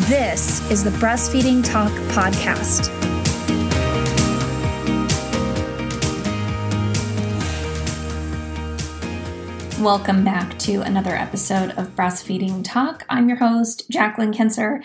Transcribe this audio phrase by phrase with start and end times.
[0.00, 2.92] This is the Breastfeeding Talk Podcast.
[9.80, 13.06] Welcome back to another episode of Breastfeeding Talk.
[13.08, 14.82] I'm your host, Jacqueline Kinser.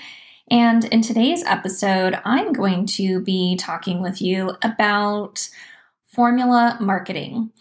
[0.49, 5.49] And in today's episode, I'm going to be talking with you about
[6.07, 7.51] formula marketing.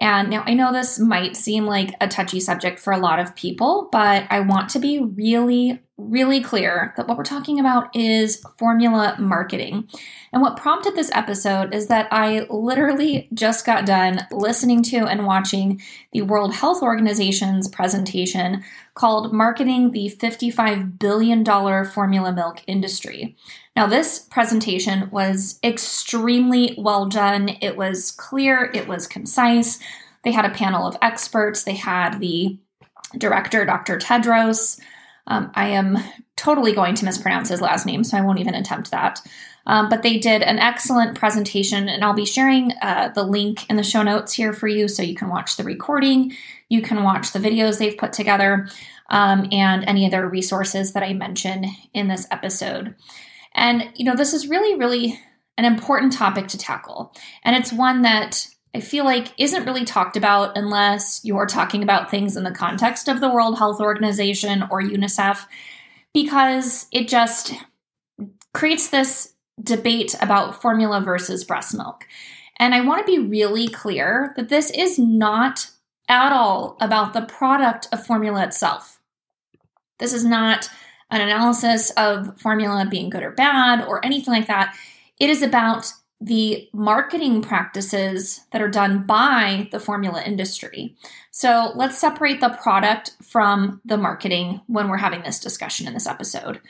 [0.00, 3.36] And now I know this might seem like a touchy subject for a lot of
[3.36, 8.42] people, but I want to be really, really clear that what we're talking about is
[8.58, 9.88] formula marketing.
[10.30, 15.24] And what prompted this episode is that I literally just got done listening to and
[15.24, 15.80] watching
[16.12, 18.62] the World Health Organization's presentation
[18.94, 21.44] called Marketing the $55 Billion
[21.86, 23.34] Formula Milk Industry.
[23.74, 27.56] Now, this presentation was extremely well done.
[27.62, 29.78] It was clear, it was concise.
[30.24, 32.58] They had a panel of experts, they had the
[33.16, 33.96] director, Dr.
[33.96, 34.78] Tedros.
[35.26, 35.98] Um, I am
[36.36, 39.20] totally going to mispronounce his last name, so I won't even attempt that.
[39.66, 43.76] Um, but they did an excellent presentation, and I'll be sharing uh, the link in
[43.76, 46.32] the show notes here for you so you can watch the recording,
[46.68, 48.68] you can watch the videos they've put together,
[49.10, 52.94] um, and any other resources that I mention in this episode.
[53.54, 55.20] And, you know, this is really, really
[55.58, 57.12] an important topic to tackle.
[57.42, 62.10] And it's one that I feel like isn't really talked about unless you're talking about
[62.10, 65.46] things in the context of the World Health Organization or UNICEF,
[66.12, 67.54] because it just
[68.52, 69.32] creates this
[69.62, 72.06] debate about formula versus breast milk.
[72.58, 75.70] And I want to be really clear that this is not
[76.06, 79.00] at all about the product of formula itself.
[79.98, 80.68] This is not
[81.10, 84.76] an analysis of formula being good or bad or anything like that.
[85.18, 85.90] It is about
[86.20, 90.96] the marketing practices that are done by the formula industry.
[91.30, 96.06] So let's separate the product from the marketing when we're having this discussion in this
[96.06, 96.60] episode.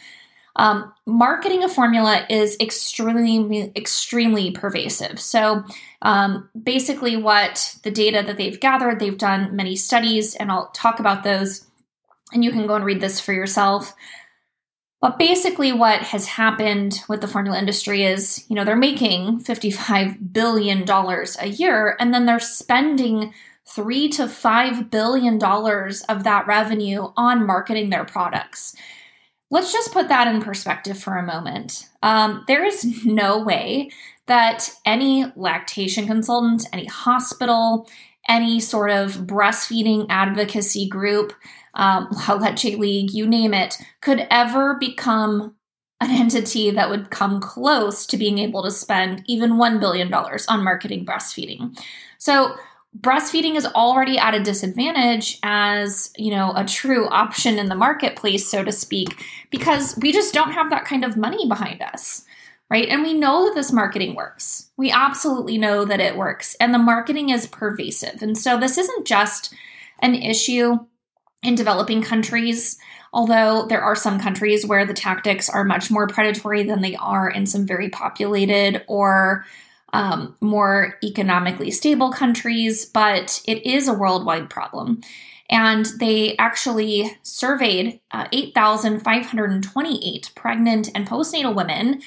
[0.56, 5.21] Um, marketing a formula is extremely, extremely pervasive.
[5.21, 5.65] So,
[6.01, 10.99] um, basically, what the data that they've gathered, they've done many studies, and I'll talk
[10.99, 11.67] about those,
[12.33, 13.93] and you can go and read this for yourself.
[15.01, 20.33] But basically, what has happened with the formula industry is, you know, they're making $55
[20.33, 23.33] billion a year, and then they're spending
[23.69, 28.75] three to five billion dollars of that revenue on marketing their products.
[29.51, 31.89] Let's just put that in perspective for a moment.
[32.03, 33.91] Um, there is no way
[34.27, 37.89] that any lactation consultant, any hospital,
[38.28, 41.32] any sort of breastfeeding advocacy group
[41.75, 45.54] um, La Leche League, you name it, could ever become
[46.00, 50.64] an entity that would come close to being able to spend even $1 billion on
[50.64, 51.78] marketing breastfeeding.
[52.19, 52.54] So,
[53.00, 58.48] breastfeeding is already at a disadvantage as you know a true option in the marketplace
[58.48, 62.25] so to speak because we just don't have that kind of money behind us
[62.71, 62.88] right?
[62.88, 64.71] And we know that this marketing works.
[64.77, 68.22] We absolutely know that it works and the marketing is pervasive.
[68.22, 69.54] And so this isn't just
[70.00, 70.78] an issue
[71.43, 72.78] in developing countries,
[73.12, 77.31] although there are some countries where the tactics are much more predatory than they are
[77.31, 79.44] in some very populated or
[79.93, 85.00] um, more economically stable countries, but it is a worldwide problem.
[85.49, 92.03] And they actually surveyed uh, 8,528 pregnant and postnatal women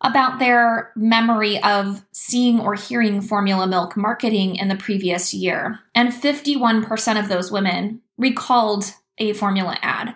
[0.00, 5.80] about their memory of seeing or hearing formula milk marketing in the previous year.
[5.94, 10.14] And 51% of those women recalled a formula ad.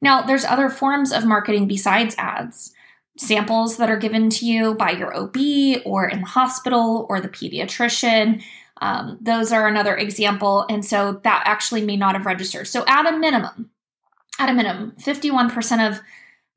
[0.00, 2.72] Now, there's other forms of marketing besides ads.
[3.18, 5.36] Samples that are given to you by your OB
[5.84, 8.42] or in the hospital or the pediatrician.
[8.80, 10.64] Um, those are another example.
[10.70, 12.68] And so that actually may not have registered.
[12.68, 13.70] So, at a minimum,
[14.38, 16.00] at a minimum, 51% of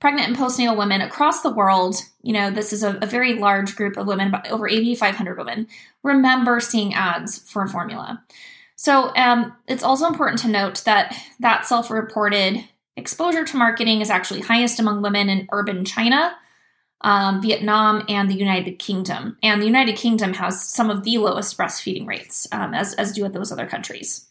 [0.01, 3.75] pregnant and postnatal women across the world, you know, this is a, a very large
[3.75, 5.67] group of women, about over 8,500 women,
[6.03, 8.21] remember seeing ads for a formula.
[8.75, 12.67] So um, it's also important to note that that self reported
[12.97, 16.35] exposure to marketing is actually highest among women in urban China,
[17.01, 19.37] um, Vietnam, and the United Kingdom.
[19.43, 23.29] And the United Kingdom has some of the lowest breastfeeding rates, um, as, as do
[23.29, 24.27] those other countries.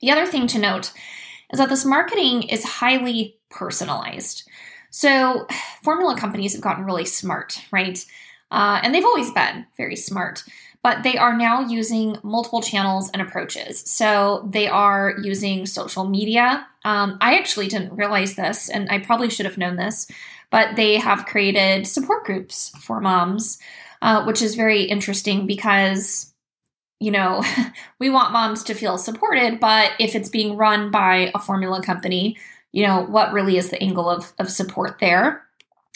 [0.00, 0.92] The other thing to note
[1.52, 4.49] is that this marketing is highly personalized.
[4.90, 5.46] So,
[5.82, 8.04] formula companies have gotten really smart, right?
[8.50, 10.42] Uh, and they've always been very smart,
[10.82, 13.80] but they are now using multiple channels and approaches.
[13.88, 16.66] So, they are using social media.
[16.84, 20.10] Um, I actually didn't realize this, and I probably should have known this,
[20.50, 23.58] but they have created support groups for moms,
[24.02, 26.26] uh, which is very interesting because
[27.02, 27.42] you know,
[27.98, 32.36] we want moms to feel supported, but if it's being run by a formula company,
[32.72, 35.44] you know, what really is the angle of, of support there?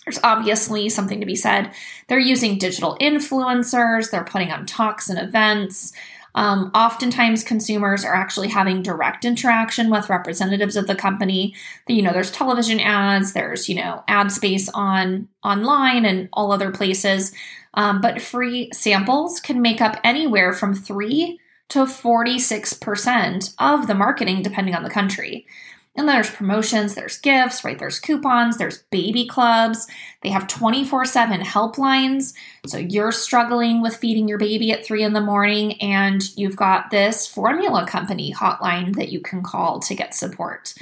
[0.05, 1.73] There's obviously something to be said.
[2.09, 5.93] They're using digital influencers, they're putting on talks and events.
[6.37, 11.55] Um, oftentimes, consumers are actually having direct interaction with representatives of the company.
[11.87, 16.73] You know, there's television ads, there's you know ad space on online and all other
[16.73, 17.33] places.
[17.75, 21.39] Um, but free samples can make up anywhere from three
[21.71, 25.47] to 46% of the marketing, depending on the country.
[25.97, 27.79] And there's promotions, there's gifts, right?
[27.79, 29.87] There's coupons, there's baby clubs.
[30.23, 32.35] They have 24 7 helplines.
[32.67, 36.91] So you're struggling with feeding your baby at three in the morning, and you've got
[36.91, 40.75] this formula company hotline that you can call to get support.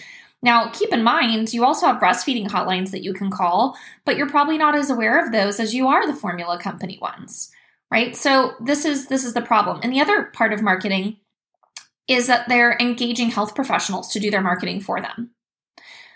[0.43, 4.29] Now, keep in mind, you also have breastfeeding hotlines that you can call, but you're
[4.29, 7.51] probably not as aware of those as you are the formula company ones,
[7.91, 8.17] right?
[8.17, 9.81] So this is this is the problem.
[9.83, 11.19] And the other part of marketing
[12.09, 15.31] is that they're engaging health professionals to do their marketing for them.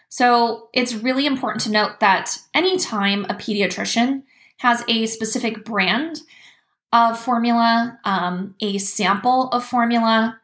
[0.08, 4.22] So it's really important to note that anytime a pediatrician
[4.58, 6.22] has a specific brand
[6.92, 10.38] of formula, um, a sample of formula,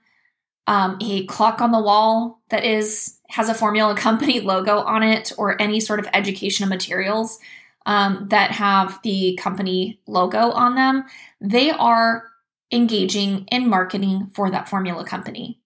[0.67, 5.33] um, a clock on the wall that is has a formula company logo on it,
[5.39, 7.39] or any sort of educational materials
[7.87, 11.05] um, that have the company logo on them,
[11.41, 12.25] they are
[12.73, 15.61] engaging in marketing for that formula company.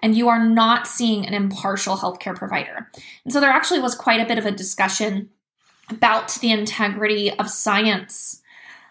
[0.00, 2.88] And you are not seeing an impartial healthcare provider.
[3.24, 5.30] And so there actually was quite a bit of a discussion
[5.88, 8.42] about the integrity of science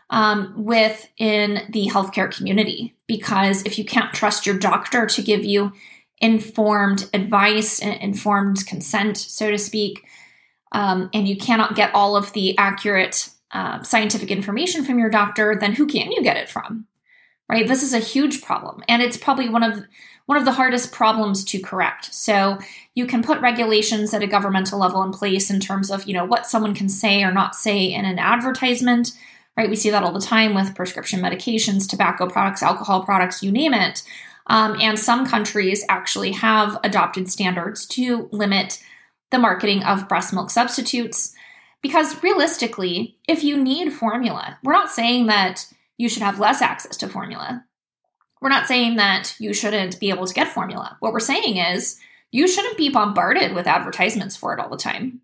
[0.10, 2.95] um, within the healthcare community.
[3.07, 5.74] Because if you can't trust your doctor to give you
[6.19, 10.06] informed advice, informed consent, so to speak,
[10.71, 15.57] um, and you cannot get all of the accurate uh, scientific information from your doctor,
[15.60, 16.86] then who can you get it from?
[17.49, 17.67] Right?
[17.67, 19.83] This is a huge problem and it's probably one of
[20.27, 22.13] one of the hardest problems to correct.
[22.13, 22.59] So
[22.93, 26.25] you can put regulations at a governmental level in place in terms of you know
[26.25, 29.11] what someone can say or not say in an advertisement
[29.57, 29.69] right?
[29.69, 33.73] We see that all the time with prescription medications tobacco products alcohol products you name
[33.73, 34.03] it.
[34.47, 38.81] Um, and some countries actually have adopted standards to limit
[39.31, 41.35] the marketing of breast milk substitutes
[41.81, 45.65] because realistically if you need formula we're not saying that
[45.99, 47.63] you should have less access to formula.
[48.41, 50.95] We're not saying that you shouldn't be able to get formula.
[51.01, 51.99] What we're saying is
[52.31, 55.21] you shouldn't be bombarded with advertisements for it all the time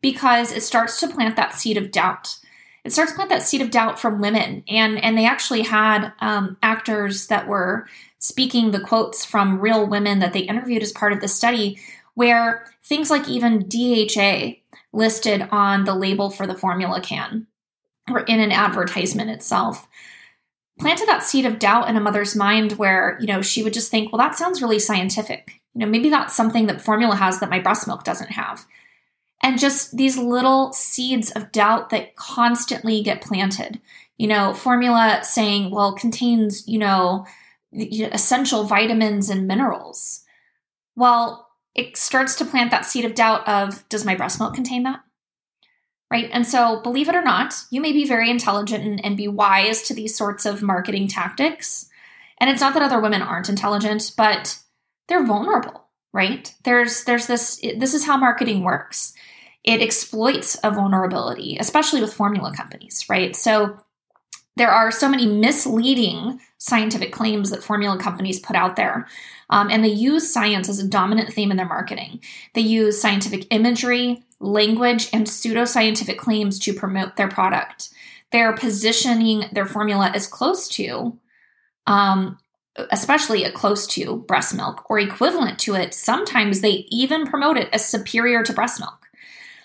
[0.00, 2.36] because it starts to plant that seed of doubt.
[2.84, 4.62] It starts to plant that seed of doubt from women.
[4.68, 7.88] And, and they actually had um, actors that were
[8.20, 11.80] speaking the quotes from real women that they interviewed as part of the study,
[12.14, 14.58] where things like even DHA
[14.92, 17.48] listed on the label for the formula can
[18.10, 19.88] or in an advertisement itself
[20.78, 23.90] planted that seed of doubt in a mother's mind where you know she would just
[23.90, 25.60] think well that sounds really scientific.
[25.74, 28.66] You know maybe that's something that formula has that my breast milk doesn't have.
[29.42, 33.80] And just these little seeds of doubt that constantly get planted.
[34.18, 37.26] You know formula saying well contains you know
[37.72, 40.24] essential vitamins and minerals.
[40.96, 44.84] Well it starts to plant that seed of doubt of does my breast milk contain
[44.84, 45.00] that
[46.14, 46.30] right?
[46.32, 49.82] And so, believe it or not, you may be very intelligent and, and, be wise
[49.82, 51.88] to these sorts of marketing tactics.
[52.38, 54.60] And it's not that other women aren't intelligent, but
[55.08, 56.54] they're vulnerable, right?
[56.62, 59.12] There's there's this this is how marketing works.
[59.64, 63.34] It exploits a vulnerability, especially with formula companies, right?
[63.34, 63.80] So
[64.56, 69.08] there are so many misleading scientific claims that formula companies put out there.
[69.50, 72.20] Um, and they use science as a dominant theme in their marketing.
[72.54, 77.90] They use scientific imagery, language, and pseudoscientific claims to promote their product.
[78.32, 81.18] They're positioning their formula as close to,
[81.86, 82.38] um,
[82.90, 85.94] especially close to breast milk or equivalent to it.
[85.94, 89.06] Sometimes they even promote it as superior to breast milk.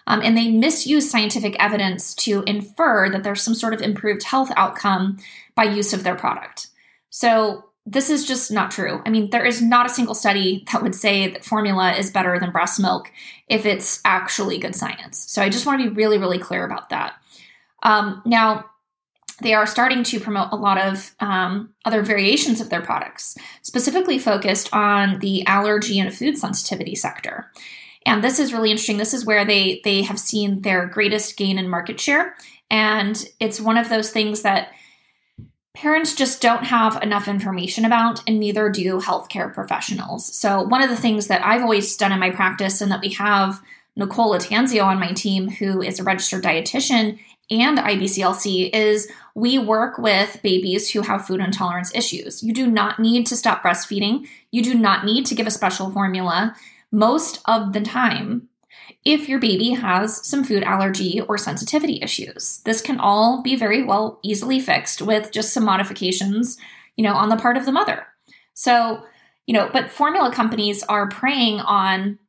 [0.05, 4.51] Um, and they misuse scientific evidence to infer that there's some sort of improved health
[4.55, 5.17] outcome
[5.55, 6.67] by use of their product.
[7.09, 9.01] So this is just not true.
[9.05, 12.39] I mean, there is not a single study that would say that formula is better
[12.39, 13.11] than breast milk
[13.47, 15.17] if it's actually good science.
[15.27, 17.15] So I just want to be really, really clear about that.
[17.81, 18.65] Um, now,
[19.41, 24.19] they are starting to promote a lot of um, other variations of their products, specifically
[24.19, 27.49] focused on the allergy and food sensitivity sector.
[28.05, 28.97] And this is really interesting.
[28.97, 32.35] This is where they they have seen their greatest gain in market share.
[32.69, 34.69] And it's one of those things that
[35.81, 40.35] parents just don't have enough information about, and neither do healthcare professionals.
[40.35, 43.13] So, one of the things that I've always done in my practice, and that we
[43.13, 43.61] have
[43.95, 47.17] Nicole Latanzio on my team, who is a registered dietitian
[47.49, 52.43] and IBCLC, is we work with babies who have food intolerance issues.
[52.43, 55.91] You do not need to stop breastfeeding, you do not need to give a special
[55.91, 56.55] formula
[56.91, 58.48] most of the time
[59.05, 62.59] if your baby has some food allergy or sensitivity issues.
[62.65, 66.57] This can all be very well easily fixed with just some modifications,
[66.95, 68.05] you know, on the part of the mother.
[68.53, 69.03] So,
[69.45, 72.19] you know, but formula companies are preying on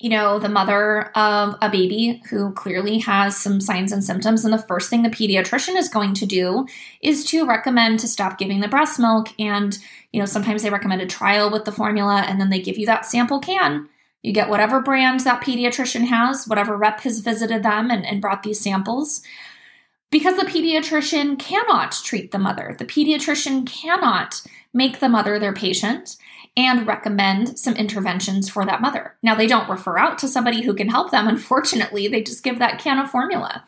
[0.00, 4.44] you know, the mother of a baby who clearly has some signs and symptoms.
[4.44, 6.66] And the first thing the pediatrician is going to do
[7.00, 9.28] is to recommend to stop giving the breast milk.
[9.38, 9.78] And,
[10.12, 12.86] you know, sometimes they recommend a trial with the formula and then they give you
[12.86, 13.88] that sample can.
[14.24, 18.42] You get whatever brand that pediatrician has, whatever rep has visited them and, and brought
[18.42, 19.22] these samples.
[20.10, 24.40] Because the pediatrician cannot treat the mother, the pediatrician cannot
[24.72, 26.16] make the mother their patient
[26.56, 29.14] and recommend some interventions for that mother.
[29.22, 31.28] Now, they don't refer out to somebody who can help them.
[31.28, 33.66] Unfortunately, they just give that can of formula.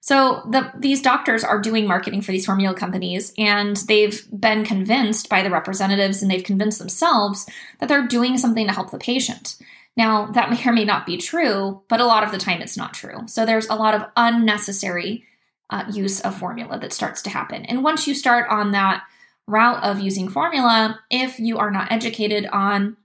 [0.00, 5.30] So the, these doctors are doing marketing for these formula companies, and they've been convinced
[5.30, 7.46] by the representatives and they've convinced themselves
[7.80, 9.56] that they're doing something to help the patient.
[9.98, 12.76] Now, that may or may not be true, but a lot of the time it's
[12.76, 13.26] not true.
[13.26, 15.24] So there's a lot of unnecessary
[15.70, 17.64] uh, use of formula that starts to happen.
[17.64, 19.02] And once you start on that
[19.48, 22.96] route of using formula, if you are not educated on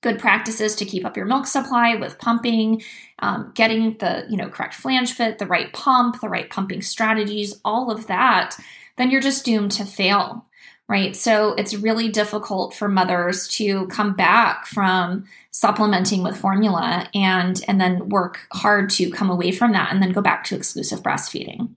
[0.00, 2.82] good practices to keep up your milk supply with pumping,
[3.18, 7.60] um, getting the you know correct flange fit, the right pump, the right pumping strategies,
[7.62, 8.56] all of that,
[8.96, 10.46] then you're just doomed to fail,
[10.88, 11.16] right?
[11.16, 17.80] So it's really difficult for mothers to come back from supplementing with formula and and
[17.80, 21.74] then work hard to come away from that and then go back to exclusive breastfeeding.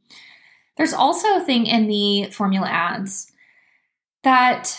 [0.78, 3.32] There's also a thing in the formula ads
[4.24, 4.78] that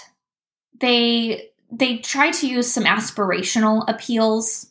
[0.81, 4.71] they they try to use some aspirational appeals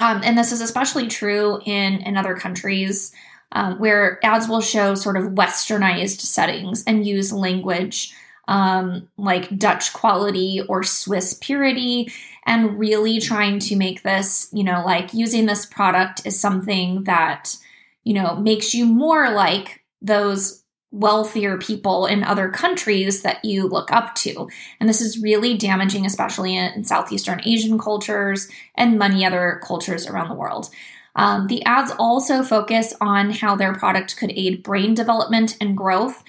[0.00, 3.12] um, and this is especially true in in other countries
[3.52, 8.14] um, where ads will show sort of westernized settings and use language
[8.48, 12.12] um, like Dutch quality or Swiss purity,
[12.44, 17.56] and really trying to make this, you know, like using this product is something that,
[18.04, 23.90] you know, makes you more like those wealthier people in other countries that you look
[23.90, 24.48] up to.
[24.78, 30.28] And this is really damaging, especially in, Southeastern Asian cultures and many other cultures around
[30.28, 30.68] the world.
[31.14, 36.22] Um, the ads also focus on how their product could aid brain development and growth.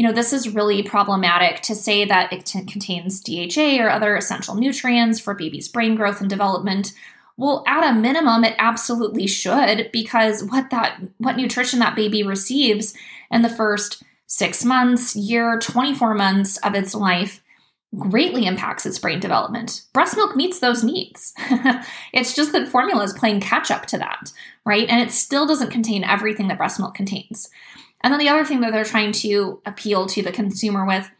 [0.00, 4.16] You know, this is really problematic to say that it t- contains DHA or other
[4.16, 6.94] essential nutrients for baby's brain growth and development.
[7.36, 12.94] Well, at a minimum, it absolutely should because what that what nutrition that baby receives
[13.30, 17.42] in the first six months, year, 24 months of its life
[17.94, 19.82] greatly impacts its brain development.
[19.92, 21.34] Breast milk meets those needs.
[22.14, 24.32] it's just that formula is playing catch up to that,
[24.64, 24.88] right?
[24.88, 27.50] And it still doesn't contain everything that breast milk contains.
[28.02, 31.10] And then the other thing that they're trying to appeal to the consumer with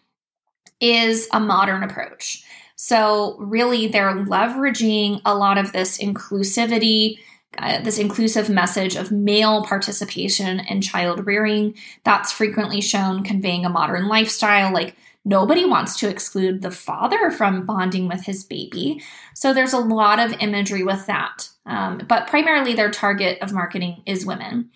[0.81, 2.43] is a modern approach.
[2.77, 7.19] So, really, they're leveraging a lot of this inclusivity
[7.59, 11.75] uh, this inclusive message of male participation in child rearing.
[12.05, 14.95] That's frequently shown conveying a modern lifestyle, like
[15.25, 19.03] nobody wants to exclude the father from bonding with his baby.
[19.35, 21.49] So there's a lot of imagery with that.
[21.67, 24.71] Um, but primarily, their target of marketing is women.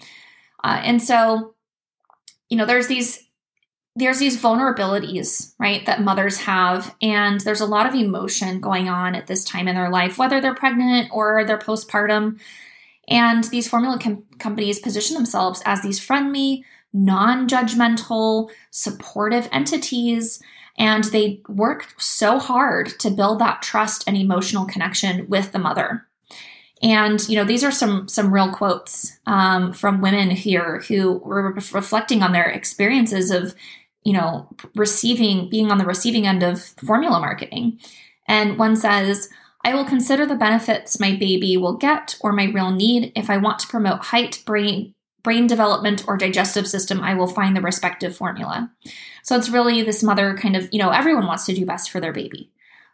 [0.63, 1.54] Uh, and so,
[2.55, 3.21] you know, there's these
[3.97, 6.95] there's these vulnerabilities, right, that mothers have.
[7.03, 10.41] And there's a lot of emotion going on at this time in their life, whether
[10.41, 12.39] they're pregnant or they're postpartum.
[13.09, 20.41] And these formula com- companies position themselves as these friendly, non judgmental, supportive entities.
[20.79, 26.07] And they work so hard to build that trust and emotional connection with the mother.
[26.83, 31.53] And you know, these are some some real quotes um, from women here who were
[31.53, 33.55] reflecting on their experiences of
[34.05, 37.81] you know, receiving, being on the receiving end of formula marketing.
[38.29, 39.31] And one says,
[39.65, 43.13] I will consider the benefits my baby will get or my real need.
[43.17, 47.57] If I want to promote height, brain, brain development, or digestive system, I will find
[47.57, 48.71] the respective formula.
[49.23, 51.99] So it's really this mother kind of, you know, everyone wants to do best for
[51.99, 52.51] their baby,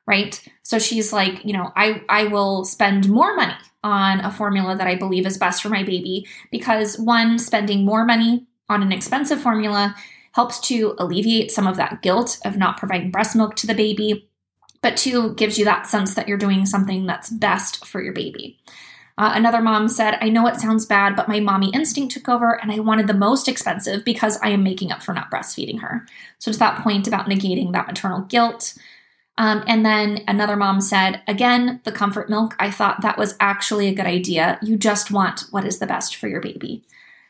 [0.07, 0.41] right?
[0.63, 4.87] So she's like, you know, I, I will spend more money on a formula that
[4.87, 9.41] I believe is best for my baby because one, spending more money on an expensive
[9.41, 9.95] formula
[10.33, 14.29] helps to alleviate some of that guilt of not providing breast milk to the baby,
[14.83, 18.59] but two, gives you that sense that you're doing something that's best for your baby.
[19.19, 22.59] Uh, another mom said, I know it sounds bad, but my mommy instinct took over
[22.59, 26.07] and I wanted the most expensive because I am making up for not breastfeeding her.
[26.39, 28.79] So, to that point about negating that maternal guilt.
[29.41, 33.89] Um, and then another mom said, again, the comfort milk, I thought that was actually
[33.89, 34.59] a good idea.
[34.61, 36.85] You just want what is the best for your baby.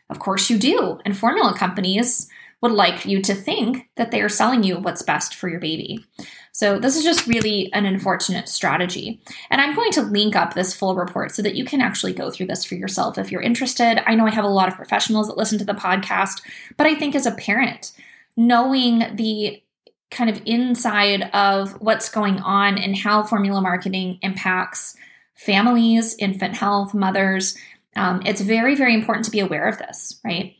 [0.08, 0.98] Of course, you do.
[1.04, 2.28] And formula companies
[2.62, 6.04] would like you to think that they are selling you what's best for your baby.
[6.50, 9.22] So, this is just really an unfortunate strategy.
[9.48, 12.28] And I'm going to link up this full report so that you can actually go
[12.28, 14.02] through this for yourself if you're interested.
[14.04, 16.42] I know I have a lot of professionals that listen to the podcast,
[16.76, 17.92] but I think as a parent,
[18.36, 19.62] knowing the
[20.10, 24.96] kind of inside of what's going on and how formula marketing impacts
[25.34, 27.56] families, infant health, mothers,
[27.96, 30.54] um, it's very, very important to be aware of this, right?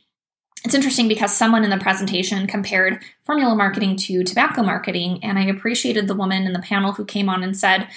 [0.65, 5.45] it's interesting because someone in the presentation compared formula marketing to tobacco marketing, and I
[5.45, 7.89] appreciated the woman in the panel who came on and said,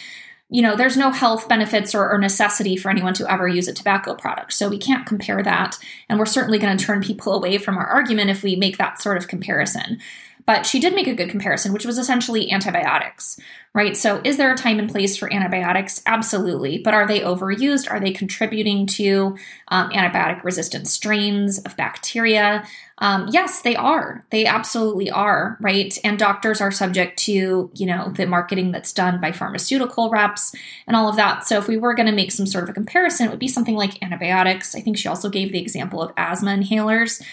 [0.50, 3.74] you know, there's no health benefits or, or, necessity for anyone to ever use a
[3.74, 4.54] tobacco product.
[4.54, 5.80] So we can't compare that.
[6.08, 9.02] And we're certainly going to turn people away from our argument if we make that
[9.02, 10.00] sort of comparison.
[10.46, 13.40] But she did make a good comparison, which was essentially antibiotics,
[13.74, 13.96] right?
[13.96, 16.02] So, is there a time and place for antibiotics?
[16.06, 16.80] Absolutely.
[16.80, 17.90] But are they overused?
[17.90, 19.38] Are they contributing to
[19.70, 22.68] um, antibiotic resistant strains of bacteria?
[22.98, 24.26] Um, yes, they are.
[24.32, 25.98] They absolutely are, right?
[26.04, 30.54] And doctors are subject to, you know, the marketing that's done by pharmaceutical reps
[30.88, 31.48] and all of that.
[31.48, 33.48] So, if we were going to make some sort of a comparison, it would be
[33.48, 34.76] something like antibiotics.
[34.76, 37.24] I think she also gave the example of asthma inhalers.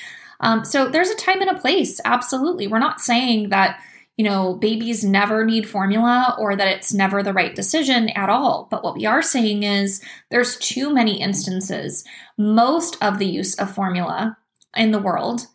[0.41, 2.01] Um, so there's a time and a place.
[2.05, 2.67] Absolutely.
[2.67, 3.81] We're not saying that,
[4.17, 8.69] you know, babies never need formula or that it's never the right decision at all.
[8.71, 12.05] But what we are saying is there's too many instances.
[12.37, 14.37] Most of the use of formula
[14.77, 15.47] in the world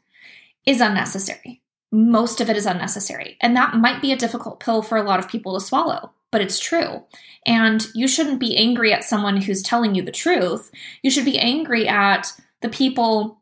[0.66, 1.62] is unnecessary.
[1.92, 3.38] Most of it is unnecessary.
[3.42, 6.42] And that might be a difficult pill for a lot of people to swallow, but
[6.42, 7.04] it's true.
[7.46, 10.72] And you shouldn't be angry at someone who's telling you the truth.
[11.04, 13.40] You should be angry at the people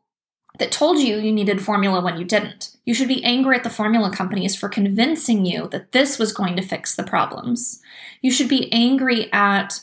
[0.58, 2.76] that told you you needed formula when you didn't.
[2.84, 6.56] You should be angry at the formula companies for convincing you that this was going
[6.56, 7.80] to fix the problems.
[8.22, 9.80] You should be angry at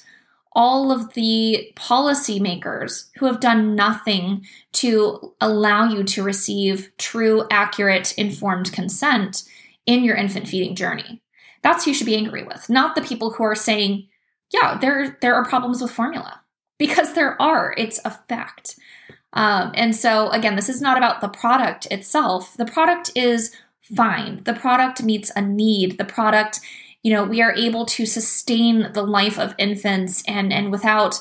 [0.54, 8.18] all of the policymakers who have done nothing to allow you to receive true, accurate,
[8.18, 9.44] informed consent
[9.86, 11.22] in your infant feeding journey.
[11.64, 14.08] That's who you should be angry with, not the people who are saying,
[14.52, 16.42] yeah, there, there are problems with formula.
[16.78, 18.76] Because there are, it's a fact.
[19.34, 22.56] Um, and so, again, this is not about the product itself.
[22.58, 24.44] The product is fine.
[24.44, 25.98] The product meets a need.
[25.98, 26.60] The product,
[27.04, 31.20] you know, we are able to sustain the life of infants and and without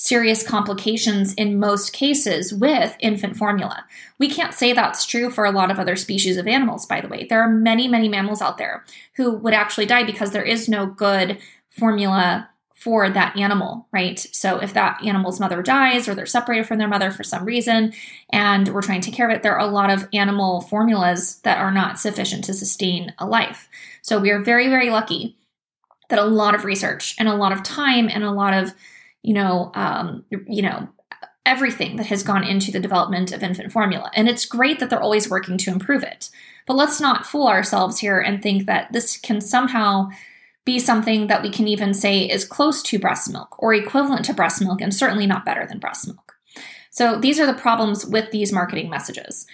[0.00, 3.84] serious complications in most cases with infant formula.
[4.18, 7.08] We can't say that's true for a lot of other species of animals, by the
[7.08, 7.26] way.
[7.28, 8.82] There are many, many mammals out there
[9.16, 12.48] who would actually die because there is no good formula
[12.80, 14.18] for that animal, right?
[14.32, 17.92] So if that animal's mother dies or they're separated from their mother for some reason
[18.30, 21.40] and we're trying to take care of it, there are a lot of animal formulas
[21.44, 23.68] that are not sufficient to sustain a life.
[24.00, 25.36] So we are very, very lucky
[26.08, 28.72] that a lot of research and a lot of time and a lot of,
[29.22, 30.88] you know, um, you know,
[31.44, 34.10] everything that has gone into the development of infant formula.
[34.14, 36.30] And it's great that they're always working to improve it.
[36.66, 40.08] But let's not fool ourselves here and think that this can somehow
[40.64, 44.34] be something that we can even say is close to breast milk or equivalent to
[44.34, 46.34] breast milk and certainly not better than breast milk.
[46.90, 49.46] So these are the problems with these marketing messages.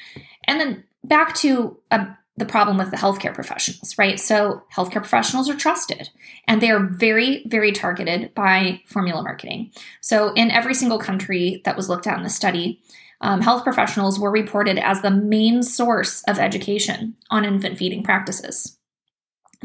[0.44, 4.20] And then back to uh, the problem with the healthcare professionals, right?
[4.20, 6.10] So healthcare professionals are trusted
[6.46, 9.72] and they are very, very targeted by formula marketing.
[10.00, 12.82] So in every single country that was looked at in the study,
[13.22, 18.75] um, health professionals were reported as the main source of education on infant feeding practices.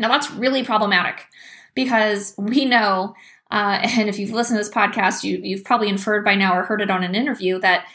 [0.02, 1.28] Now, that's really problematic
[1.76, 3.16] because we know,
[3.50, 6.64] uh, and if you've listened to this podcast, you, you've probably inferred by now or
[6.64, 7.86] heard it on an interview that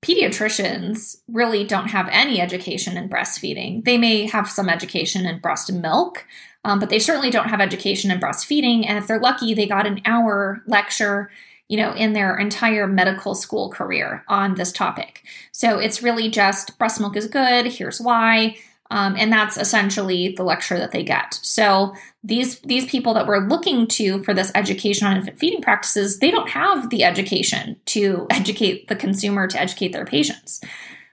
[0.00, 3.84] pediatricians really don't have any education in breastfeeding.
[3.84, 6.24] They may have some education in breast milk,
[6.64, 8.84] um, but they certainly don't have education in breastfeeding.
[8.86, 11.30] And if they're lucky, they got an hour lecture
[11.68, 15.22] you know, in their entire medical school career on this topic.
[15.52, 18.56] So it's really just breast milk is good, here's why.
[18.90, 21.38] Um, and that's essentially the lecture that they get.
[21.42, 26.18] So these these people that we're looking to for this education on infant feeding practices,
[26.18, 30.60] they don't have the education to educate the consumer to educate their patients.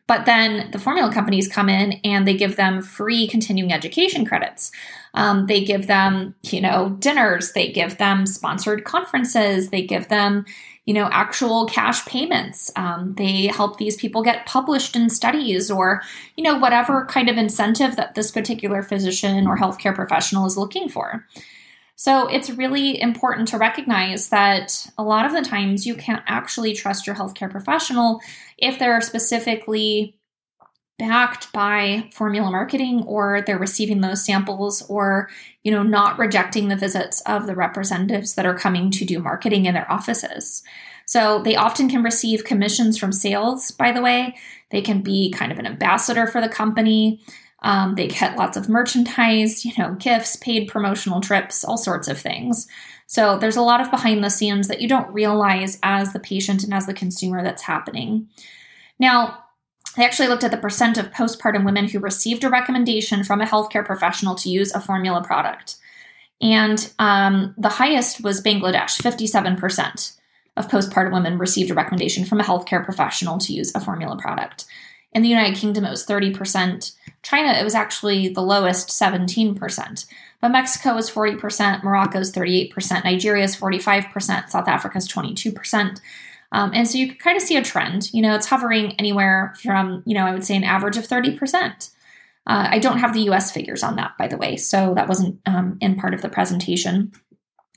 [0.08, 4.72] But then the formula companies come in and they give them free continuing education credits.
[5.16, 7.54] Um, they give them, you know, dinners.
[7.54, 9.70] They give them sponsored conferences.
[9.70, 10.46] They give them,
[10.86, 12.72] you know, actual cash payments.
[12.76, 16.02] Um, they help these people get published in studies or,
[16.38, 20.88] you know, whatever kind of incentive that this particular physician or healthcare professional is looking
[20.88, 21.26] for.
[21.96, 26.74] So it's really important to recognize that a lot of the times you can't actually
[26.74, 28.20] trust your healthcare professional
[28.58, 30.15] if they're specifically
[30.98, 35.30] backed by formula marketing or they're receiving those samples or
[35.64, 39.66] you know not rejecting the visits of the representatives that are coming to do marketing
[39.66, 40.64] in their offices.
[41.06, 44.36] So they often can receive commissions from sales by the way.
[44.72, 47.22] They can be kind of an ambassador for the company.
[47.62, 52.18] Um, they get lots of merchandise you know gifts paid promotional trips all sorts of
[52.18, 52.68] things.
[53.08, 56.64] So there's a lot of behind the scenes that you don't realize as the patient
[56.64, 58.30] and as the consumer that's happening.
[58.98, 59.45] Now
[59.98, 63.46] I actually looked at the percent of postpartum women who received a recommendation from a
[63.46, 65.78] healthcare professional to use a formula product.
[66.42, 70.18] And um, the highest was Bangladesh, 57%
[70.58, 74.66] of postpartum women received a recommendation from a healthcare professional to use a formula product.
[75.14, 76.94] In the United Kingdom, it was 30%.
[77.24, 80.06] China, it was actually the lowest, 17%.
[80.42, 86.00] But Mexico is 40%, Morocco is 38%, Nigeria is 45%, South Africa is 22%.
[86.56, 88.14] Um, and so you can kind of see a trend.
[88.14, 91.90] You know, it's hovering anywhere from, you know, I would say an average of 30%.
[92.48, 95.42] Uh, I don't have the US figures on that, by the way, so that wasn't
[95.46, 97.12] um, in part of the presentation.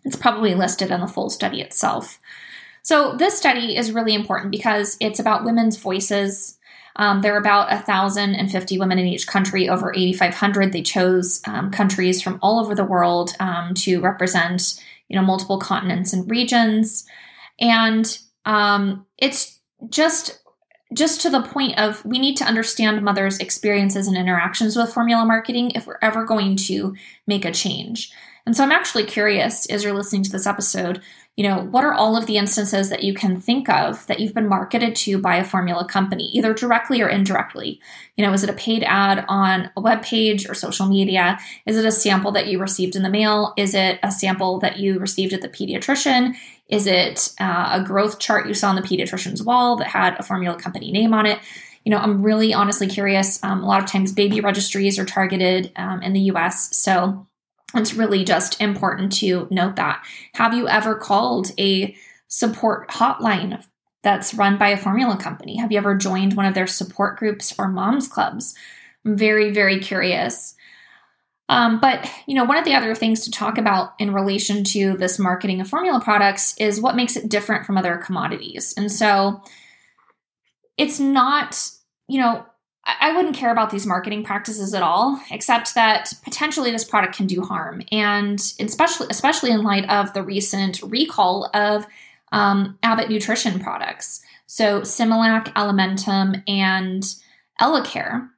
[0.04, 2.20] It's probably listed in the full study itself.
[2.82, 6.56] So, this study is really important because it's about women's voices.
[6.96, 10.72] Um, there are about 1,050 women in each country, over 8,500.
[10.72, 15.58] They chose um, countries from all over the world um, to represent, you know, multiple
[15.58, 17.04] continents and regions.
[17.58, 20.40] And um, it's just
[20.94, 25.24] just to the point of we need to understand mothers' experiences and interactions with formula
[25.26, 28.10] marketing if we're ever going to make a change.
[28.46, 31.02] And so I'm actually curious as you're listening to this episode,
[31.36, 34.32] you know, what are all of the instances that you can think of that you've
[34.32, 37.78] been marketed to by a formula company, either directly or indirectly?
[38.16, 41.38] You know, is it a paid ad on a web page or social media?
[41.66, 43.52] Is it a sample that you received in the mail?
[43.58, 46.34] Is it a sample that you received at the pediatrician?
[46.68, 50.22] Is it uh, a growth chart you saw on the pediatrician's wall that had a
[50.22, 51.38] formula company name on it?
[51.84, 53.42] You know, I'm really honestly curious.
[53.42, 56.76] Um, a lot of times, baby registries are targeted um, in the US.
[56.76, 57.26] So,
[57.74, 60.02] it's really just important to note that.
[60.34, 61.94] Have you ever called a
[62.28, 63.62] support hotline
[64.02, 65.56] that's run by a formula company?
[65.58, 68.54] Have you ever joined one of their support groups or moms clubs?
[69.04, 70.54] I'm very, very curious.
[71.48, 74.96] Um, but you know, one of the other things to talk about in relation to
[74.96, 78.74] this marketing of formula products is what makes it different from other commodities.
[78.76, 79.42] And so,
[80.76, 81.70] it's not,
[82.06, 82.46] you know,
[83.00, 87.26] I wouldn't care about these marketing practices at all, except that potentially this product can
[87.26, 91.86] do harm, and especially especially in light of the recent recall of
[92.32, 94.22] um, Abbott nutrition products.
[94.46, 97.04] So Similac, Alimentum, and
[97.60, 98.30] Elecare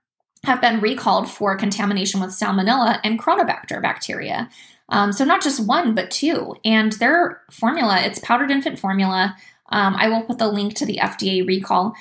[0.45, 4.49] have been recalled for contamination with Salmonella and Cronobacter bacteria.
[4.89, 6.57] Um, so not just one, but two.
[6.65, 9.37] And their formula, it's powdered infant formula.
[9.69, 11.95] Um, I will put the link to the FDA recall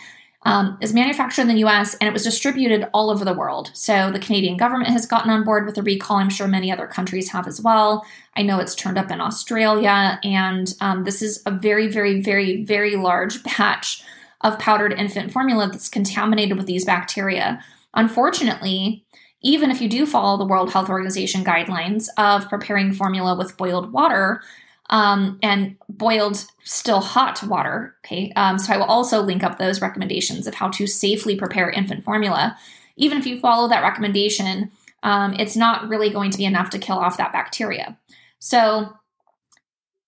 [0.44, 3.72] um, is manufactured in the US and it was distributed all over the world.
[3.74, 6.18] So the Canadian government has gotten on board with the recall.
[6.18, 8.06] I'm sure many other countries have as well.
[8.36, 12.64] I know it's turned up in Australia, and um, this is a very, very, very,
[12.64, 14.04] very large batch
[14.42, 17.62] of powdered infant formula that's contaminated with these bacteria.
[17.94, 19.06] Unfortunately,
[19.42, 23.92] even if you do follow the World Health Organization guidelines of preparing formula with boiled
[23.92, 24.42] water,
[24.90, 27.96] um, and boiled still hot water.
[28.06, 31.70] Okay, um, so I will also link up those recommendations of how to safely prepare
[31.70, 32.58] infant formula.
[32.96, 34.72] Even if you follow that recommendation,
[35.04, 37.98] um, it's not really going to be enough to kill off that bacteria.
[38.40, 38.94] So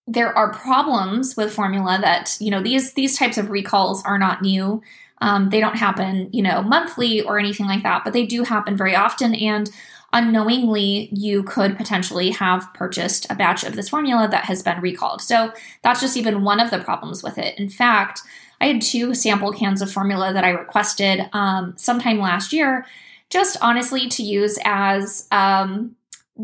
[0.08, 4.42] there are problems with formula that you know these these types of recalls are not
[4.42, 4.82] new.
[5.22, 8.76] Um, they don't happen you know monthly or anything like that, but they do happen
[8.76, 9.70] very often and
[10.14, 15.22] unknowingly you could potentially have purchased a batch of this formula that has been recalled.
[15.22, 15.54] So
[15.84, 17.58] that's just even one of the problems with it.
[17.58, 18.22] In fact,
[18.60, 22.86] I had two sample cans of formula that I requested um, sometime last year,
[23.30, 25.96] just honestly to use as um,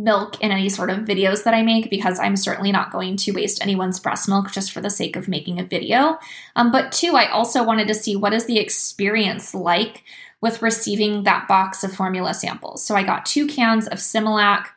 [0.04, 3.32] milk in any sort of videos that I make because I'm certainly not going to
[3.32, 6.20] waste anyone's breast milk just for the sake of making a video.
[6.56, 10.04] Um, but two, I also wanted to see what is the experience like
[10.40, 12.86] with receiving that box of formula samples.
[12.86, 14.68] So I got two cans of Similac.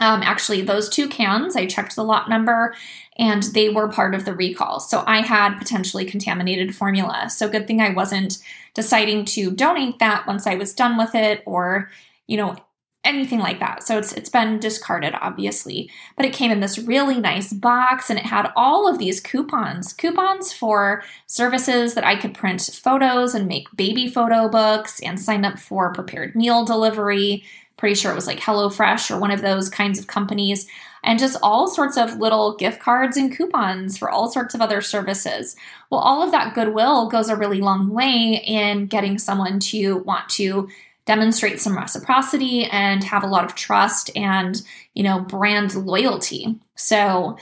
[0.00, 2.74] Um, actually, those two cans, I checked the lot number
[3.18, 4.80] and they were part of the recall.
[4.80, 7.28] So I had potentially contaminated formula.
[7.28, 8.38] So good thing I wasn't
[8.74, 11.90] deciding to donate that once I was done with it or,
[12.26, 12.56] you know,
[13.02, 13.82] anything like that.
[13.82, 18.18] So it's it's been discarded obviously, but it came in this really nice box and
[18.18, 23.48] it had all of these coupons, coupons for services that I could print photos and
[23.48, 27.42] make baby photo books and sign up for prepared meal delivery.
[27.78, 30.66] Pretty sure it was like HelloFresh or one of those kinds of companies.
[31.02, 34.80] and just all sorts of little gift cards and coupons for all sorts of other
[34.80, 35.56] services.
[35.88, 40.28] Well, all of that goodwill goes a really long way in getting someone to want
[40.30, 40.68] to
[41.10, 44.62] demonstrate some reciprocity and have a lot of trust and,
[44.94, 46.54] you know, brand loyalty.
[46.76, 47.36] So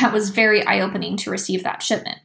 [0.00, 2.18] that was very eye opening to receive that shipment.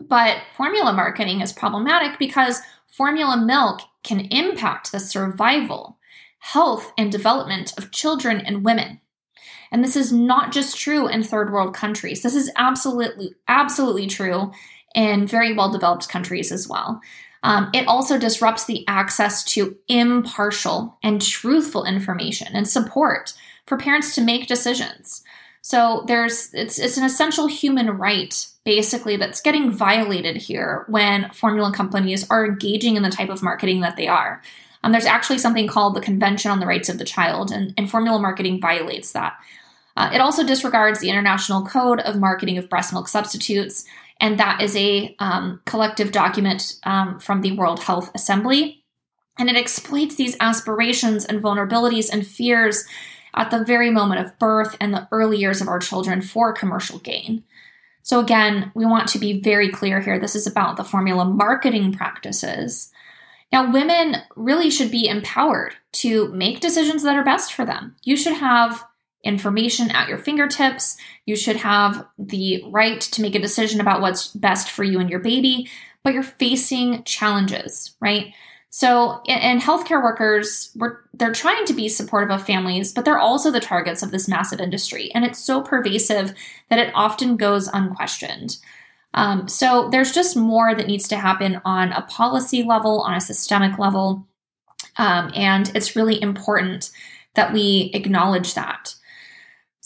[0.00, 5.98] But formula marketing is problematic because formula milk can impact the survival,
[6.38, 9.02] health, and development of children and women.
[9.70, 12.22] And this is not just true in third world countries.
[12.22, 14.52] This is absolutely, absolutely true
[14.94, 17.02] in very well developed countries as well.
[17.44, 23.34] Um, it also disrupts the access to impartial and truthful information and support
[23.66, 25.22] for parents to make decisions.
[25.60, 31.72] So there's it's it's an essential human right basically that's getting violated here when formula
[31.72, 34.42] companies are engaging in the type of marketing that they are.
[34.82, 37.90] Um, there's actually something called the Convention on the Rights of the Child, and, and
[37.90, 39.34] formula marketing violates that.
[39.96, 43.84] Uh, it also disregards the International Code of Marketing of Breast Milk Substitutes,
[44.24, 48.82] and that is a um, collective document um, from the World Health Assembly.
[49.38, 52.86] And it exploits these aspirations and vulnerabilities and fears
[53.34, 56.98] at the very moment of birth and the early years of our children for commercial
[57.00, 57.44] gain.
[58.02, 60.18] So, again, we want to be very clear here.
[60.18, 62.90] This is about the formula marketing practices.
[63.52, 67.94] Now, women really should be empowered to make decisions that are best for them.
[68.04, 68.86] You should have
[69.24, 70.96] information at your fingertips.
[71.26, 75.10] You should have the right to make a decision about what's best for you and
[75.10, 75.68] your baby,
[76.02, 78.32] but you're facing challenges, right?
[78.70, 80.76] So, and healthcare workers,
[81.12, 84.58] they're trying to be supportive of families, but they're also the targets of this massive
[84.58, 85.12] industry.
[85.14, 86.34] And it's so pervasive
[86.70, 88.56] that it often goes unquestioned.
[89.14, 93.20] Um, so, there's just more that needs to happen on a policy level, on a
[93.20, 94.26] systemic level.
[94.96, 96.90] Um, and it's really important
[97.34, 98.96] that we acknowledge that.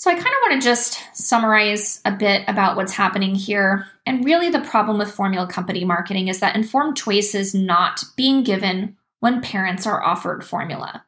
[0.09, 3.87] So, I kind of want to just summarize a bit about what's happening here.
[4.07, 8.42] And really, the problem with formula company marketing is that informed choice is not being
[8.42, 11.05] given when parents are offered formula.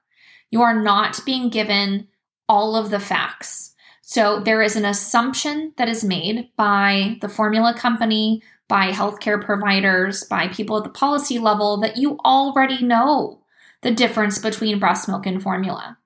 [0.50, 2.08] You are not being given
[2.46, 3.74] all of the facts.
[4.02, 10.24] So, there is an assumption that is made by the formula company, by healthcare providers,
[10.24, 13.40] by people at the policy level that you already know
[13.80, 15.96] the difference between breast milk and formula.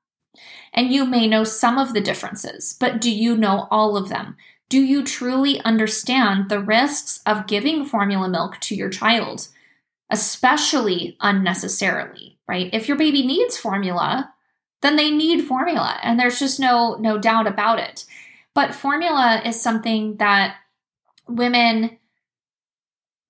[0.75, 4.37] And you may know some of the differences, but do you know all of them?
[4.69, 9.49] Do you truly understand the risks of giving formula milk to your child,
[10.11, 12.71] especially unnecessarily, right?
[12.73, 14.33] If your baby needs formula,
[14.83, 18.05] then they need formula and there's just no no doubt about it.
[18.53, 20.57] But formula is something that
[21.29, 21.99] women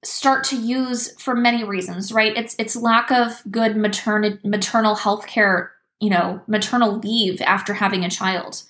[0.02, 2.36] start to use for many reasons, right?
[2.36, 8.04] It's it's lack of good maternal maternal health care you know, maternal leave after having
[8.04, 8.62] a child.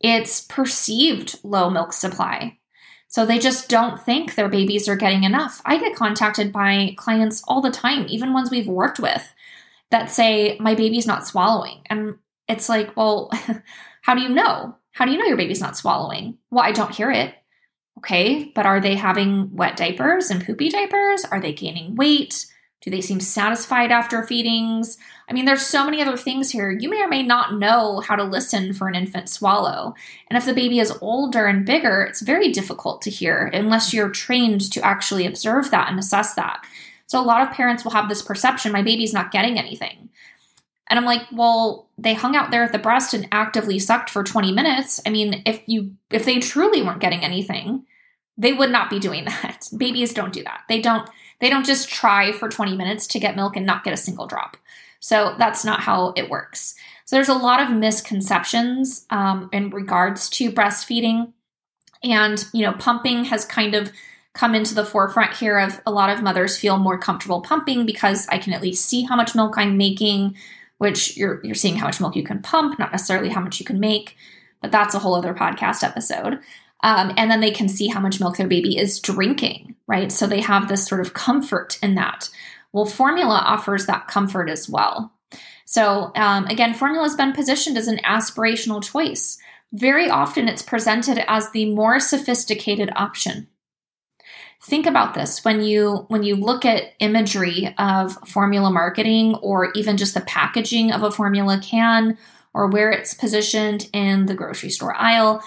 [0.00, 2.58] It's perceived low milk supply.
[3.08, 5.60] So they just don't think their babies are getting enough.
[5.64, 9.34] I get contacted by clients all the time, even ones we've worked with,
[9.90, 11.80] that say, My baby's not swallowing.
[11.86, 12.16] And
[12.48, 13.30] it's like, Well,
[14.02, 14.76] how do you know?
[14.92, 16.38] How do you know your baby's not swallowing?
[16.50, 17.34] Well, I don't hear it.
[17.98, 21.24] Okay, but are they having wet diapers and poopy diapers?
[21.24, 22.46] Are they gaining weight?
[22.80, 24.96] Do they seem satisfied after feedings?
[25.28, 26.70] I mean, there's so many other things here.
[26.70, 29.94] You may or may not know how to listen for an infant swallow.
[30.28, 34.08] And if the baby is older and bigger, it's very difficult to hear unless you're
[34.08, 36.64] trained to actually observe that and assess that.
[37.06, 40.08] So a lot of parents will have this perception my baby's not getting anything.
[40.88, 44.24] And I'm like, well, they hung out there at the breast and actively sucked for
[44.24, 45.00] 20 minutes.
[45.06, 47.84] I mean, if you if they truly weren't getting anything,
[48.36, 49.68] they would not be doing that.
[49.76, 50.62] Babies don't do that.
[50.68, 51.08] They don't
[51.40, 54.26] they don't just try for 20 minutes to get milk and not get a single
[54.26, 54.56] drop.
[55.00, 56.74] So that's not how it works.
[57.06, 61.32] So there's a lot of misconceptions um, in regards to breastfeeding.
[62.04, 63.90] And, you know, pumping has kind of
[64.32, 68.28] come into the forefront here of a lot of mothers feel more comfortable pumping because
[68.28, 70.36] I can at least see how much milk I'm making,
[70.78, 73.66] which you're you're seeing how much milk you can pump, not necessarily how much you
[73.66, 74.16] can make.
[74.62, 76.38] But that's a whole other podcast episode.
[76.82, 80.10] Um, and then they can see how much milk their baby is drinking, right?
[80.10, 82.30] So they have this sort of comfort in that.
[82.72, 85.12] Well, formula offers that comfort as well.
[85.64, 89.38] So um, again, formula has been positioned as an aspirational choice.
[89.72, 93.48] Very often it's presented as the more sophisticated option.
[94.62, 99.96] Think about this when you when you look at imagery of formula marketing or even
[99.96, 102.18] just the packaging of a formula can
[102.52, 105.42] or where it's positioned in the grocery store aisle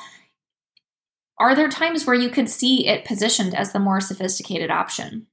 [1.43, 5.27] are there times where you could see it positioned as the more sophisticated option?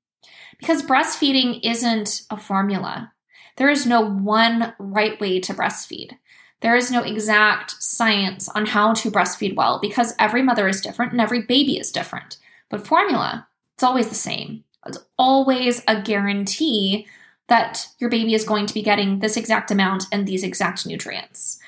[0.59, 3.12] Because breastfeeding isn't a formula.
[3.57, 6.12] There is no one right way to breastfeed.
[6.61, 11.12] There is no exact science on how to breastfeed well because every mother is different
[11.12, 12.38] and every baby is different.
[12.68, 14.64] But formula, it's always the same.
[14.87, 17.07] It's always a guarantee
[17.49, 21.59] that your baby is going to be getting this exact amount and these exact nutrients.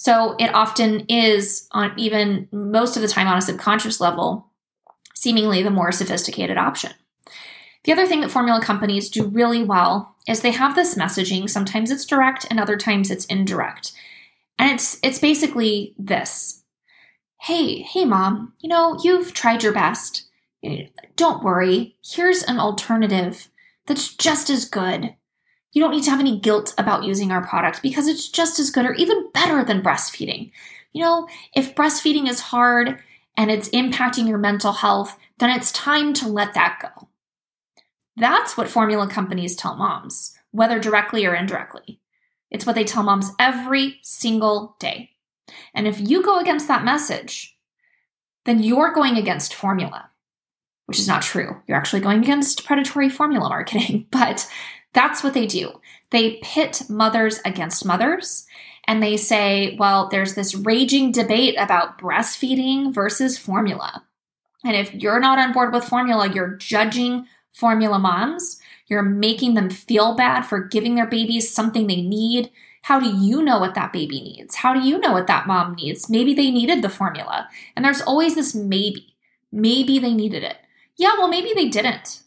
[0.00, 4.46] So it often is on even most of the time on a subconscious level,
[5.12, 6.92] seemingly the more sophisticated option.
[7.82, 11.50] The other thing that formula companies do really well is they have this messaging.
[11.50, 13.90] Sometimes it's direct and other times it's indirect.
[14.56, 16.62] And it's it's basically this.
[17.40, 20.28] Hey, hey mom, you know, you've tried your best.
[20.62, 21.96] Eh, don't worry.
[22.08, 23.48] Here's an alternative
[23.88, 25.16] that's just as good.
[25.72, 28.70] You don't need to have any guilt about using our product because it's just as
[28.70, 30.50] good or even better than breastfeeding.
[30.92, 32.98] You know, if breastfeeding is hard
[33.36, 37.08] and it's impacting your mental health, then it's time to let that go.
[38.16, 42.00] That's what formula companies tell moms, whether directly or indirectly.
[42.50, 45.10] It's what they tell moms every single day.
[45.74, 47.56] And if you go against that message,
[48.44, 50.10] then you're going against formula,
[50.86, 51.60] which is not true.
[51.66, 54.50] You're actually going against predatory formula marketing, but
[54.98, 55.80] that's what they do.
[56.10, 58.46] They pit mothers against mothers
[58.88, 64.04] and they say, well, there's this raging debate about breastfeeding versus formula.
[64.64, 69.70] And if you're not on board with formula, you're judging formula moms you're making them
[69.70, 72.50] feel bad for giving their babies something they need.
[72.82, 74.56] How do you know what that baby needs?
[74.56, 76.08] How do you know what that mom needs?
[76.08, 77.48] Maybe they needed the formula.
[77.76, 79.14] And there's always this maybe.
[79.52, 80.56] Maybe they needed it.
[80.96, 82.22] Yeah, well, maybe they didn't.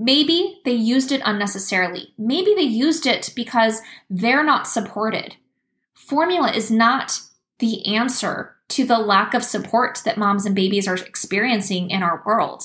[0.00, 2.14] Maybe they used it unnecessarily.
[2.16, 5.34] Maybe they used it because they're not supported.
[5.92, 7.20] Formula is not
[7.58, 12.22] the answer to the lack of support that moms and babies are experiencing in our
[12.24, 12.62] world.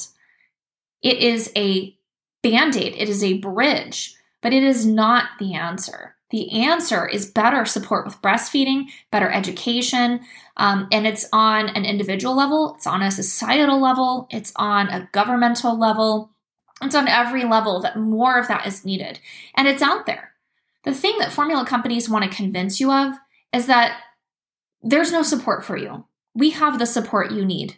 [1.01, 1.97] It is a
[2.43, 6.15] band aid, it is a bridge, but it is not the answer.
[6.29, 10.21] The answer is better support with breastfeeding, better education,
[10.57, 15.09] um, and it's on an individual level, it's on a societal level, it's on a
[15.11, 16.32] governmental level,
[16.85, 19.19] it's on every level that more of that is needed.
[19.55, 20.31] And it's out there.
[20.83, 23.13] The thing that formula companies want to convince you of
[23.53, 24.01] is that
[24.81, 26.05] there's no support for you.
[26.33, 27.77] We have the support you need.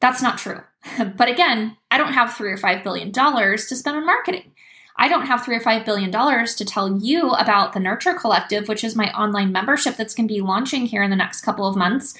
[0.00, 0.60] That's not true.
[1.16, 4.52] but again, I don't have three or five billion dollars to spend on marketing.
[4.96, 8.68] I don't have three or five billion dollars to tell you about the Nurture Collective,
[8.68, 11.66] which is my online membership that's going to be launching here in the next couple
[11.66, 12.14] of months.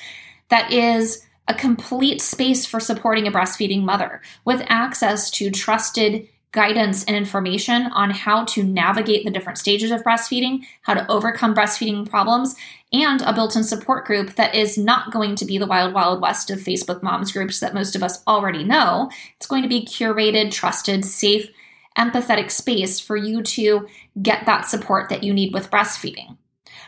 [0.49, 7.05] That is a complete space for supporting a breastfeeding mother with access to trusted guidance
[7.05, 12.09] and information on how to navigate the different stages of breastfeeding, how to overcome breastfeeding
[12.09, 12.55] problems,
[12.93, 16.23] and a built in support group that is not going to be the wild, wild
[16.23, 19.11] west of Facebook moms groups that most of us already know.
[19.37, 21.51] It's going to be curated, trusted, safe,
[21.99, 23.87] empathetic space for you to
[24.23, 26.39] get that support that you need with breastfeeding.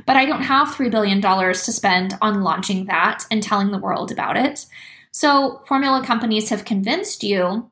[0.07, 4.11] But I don't have $3 billion to spend on launching that and telling the world
[4.11, 4.67] about it.
[5.13, 7.71] So, formula companies have convinced you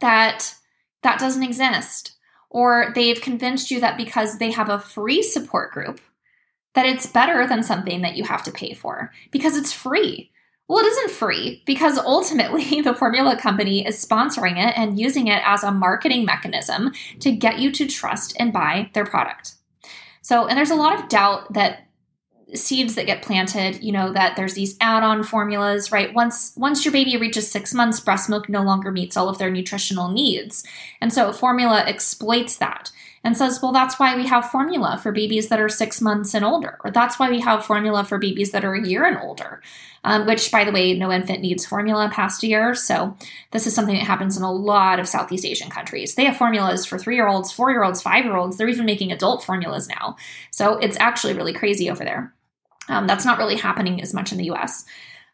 [0.00, 0.54] that
[1.02, 2.12] that doesn't exist.
[2.50, 6.00] Or they've convinced you that because they have a free support group,
[6.74, 10.30] that it's better than something that you have to pay for because it's free.
[10.68, 15.42] Well, it isn't free because ultimately the formula company is sponsoring it and using it
[15.44, 19.54] as a marketing mechanism to get you to trust and buy their product.
[20.28, 21.86] So, and there's a lot of doubt that
[22.52, 26.12] seeds that get planted you know that there's these add-on formulas right?
[26.12, 29.50] Once once your baby reaches six months breast milk no longer meets all of their
[29.50, 30.64] nutritional needs.
[31.00, 32.90] And so a formula exploits that
[33.24, 36.44] and says well that's why we have formula for babies that are six months and
[36.44, 39.60] older or that's why we have formula for babies that are a year and older
[40.04, 42.74] um, which by the way no infant needs formula past a year.
[42.74, 43.16] So
[43.50, 46.14] this is something that happens in a lot of southeast asian countries.
[46.14, 48.86] They have formulas for three year olds four year olds five year olds they're even
[48.86, 50.16] making adult formulas now.
[50.50, 52.34] So it's actually really crazy over there.
[52.88, 54.84] Um, that's not really happening as much in the US.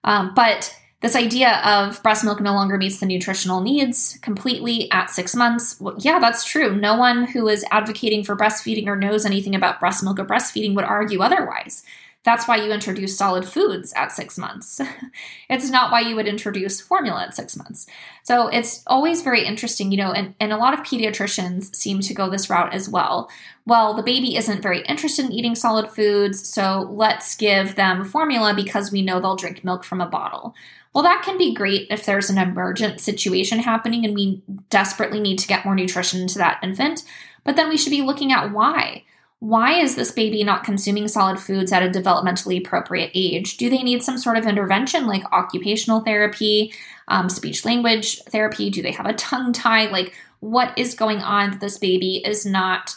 [0.03, 5.11] Um, but this idea of breast milk no longer meets the nutritional needs completely at
[5.11, 6.75] six months, well, yeah, that's true.
[6.75, 10.75] No one who is advocating for breastfeeding or knows anything about breast milk or breastfeeding
[10.75, 11.85] would argue otherwise.
[12.25, 14.81] That's why you introduce solid foods at six months.
[15.51, 17.87] it's not why you would introduce formula at six months.
[18.23, 22.15] So it's always very interesting, you know, and, and a lot of pediatricians seem to
[22.15, 23.31] go this route as well.
[23.67, 28.55] Well, the baby isn't very interested in eating solid foods, so let's give them formula
[28.55, 30.55] because we know they'll drink milk from a bottle.
[30.95, 35.39] Well, that can be great if there's an emergent situation happening and we desperately need
[35.41, 37.03] to get more nutrition into that infant.
[37.43, 39.05] But then we should be looking at why.
[39.45, 43.59] Why is this baby not consuming solid foods at a developmentally appropriate age?
[43.59, 46.73] Do they need some sort of intervention like occupational therapy,
[47.09, 48.71] um, speech language therapy?
[48.71, 49.91] Do they have a tongue tie?
[49.91, 52.97] Like, what is going on that this baby is not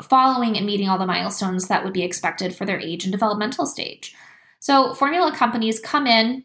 [0.00, 3.66] following and meeting all the milestones that would be expected for their age and developmental
[3.66, 4.14] stage.
[4.60, 6.44] So, formula companies come in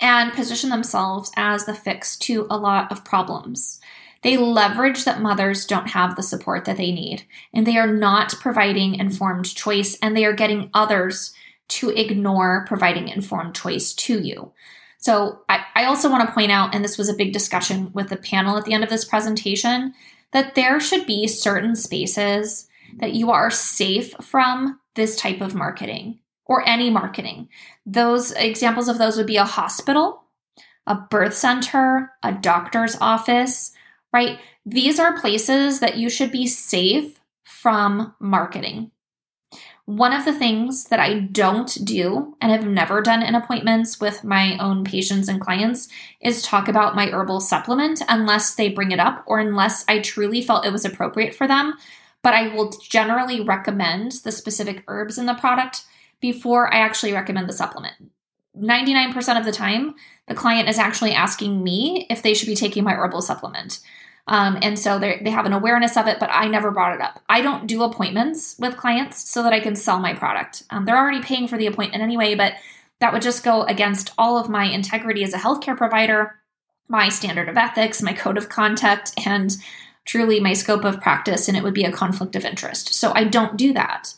[0.00, 3.80] and position themselves as the fix to a lot of problems.
[4.26, 7.24] They leverage that mothers don't have the support that they need,
[7.54, 11.32] and they are not providing informed choice, and they are getting others
[11.68, 14.50] to ignore providing informed choice to you.
[14.98, 18.08] So, I, I also want to point out, and this was a big discussion with
[18.08, 19.94] the panel at the end of this presentation,
[20.32, 22.66] that there should be certain spaces
[22.96, 27.48] that you are safe from this type of marketing or any marketing.
[27.86, 30.24] Those examples of those would be a hospital,
[30.84, 33.70] a birth center, a doctor's office,
[34.12, 34.38] right?
[34.64, 38.90] These are places that you should be safe from marketing.
[39.86, 44.24] One of the things that I don't do and have never done in appointments with
[44.24, 45.86] my own patients and clients
[46.20, 50.42] is talk about my herbal supplement unless they bring it up or unless I truly
[50.42, 51.74] felt it was appropriate for them.
[52.24, 55.84] But I will generally recommend the specific herbs in the product
[56.20, 57.94] before I actually recommend the supplement.
[58.58, 59.94] 99% of the time,
[60.28, 63.80] the client is actually asking me if they should be taking my herbal supplement.
[64.28, 67.22] Um, and so they have an awareness of it, but I never brought it up.
[67.28, 70.64] I don't do appointments with clients so that I can sell my product.
[70.70, 72.54] Um, they're already paying for the appointment anyway, but
[72.98, 76.40] that would just go against all of my integrity as a healthcare provider,
[76.88, 79.56] my standard of ethics, my code of conduct, and
[80.06, 82.94] truly my scope of practice, and it would be a conflict of interest.
[82.94, 84.14] So I don't do that.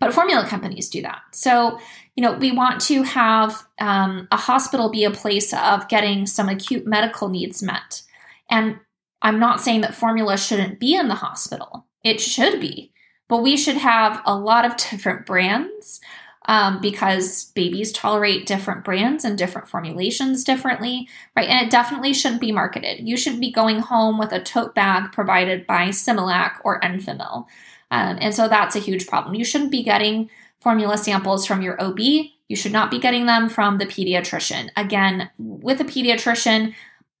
[0.00, 1.22] But formula companies do that.
[1.32, 1.78] So,
[2.14, 6.48] you know, we want to have um, a hospital be a place of getting some
[6.48, 8.02] acute medical needs met.
[8.50, 8.78] And
[9.22, 12.92] I'm not saying that formula shouldn't be in the hospital, it should be,
[13.28, 16.00] but we should have a lot of different brands
[16.46, 21.48] um, because babies tolerate different brands and different formulations differently, right?
[21.48, 23.08] And it definitely shouldn't be marketed.
[23.08, 27.46] You shouldn't be going home with a tote bag provided by Similac or Enfamil.
[27.90, 29.34] Um, and so that's a huge problem.
[29.34, 30.28] You shouldn't be getting
[30.64, 32.00] formula samples from your OB.
[32.00, 34.70] You should not be getting them from the pediatrician.
[34.76, 36.74] Again, with a pediatrician,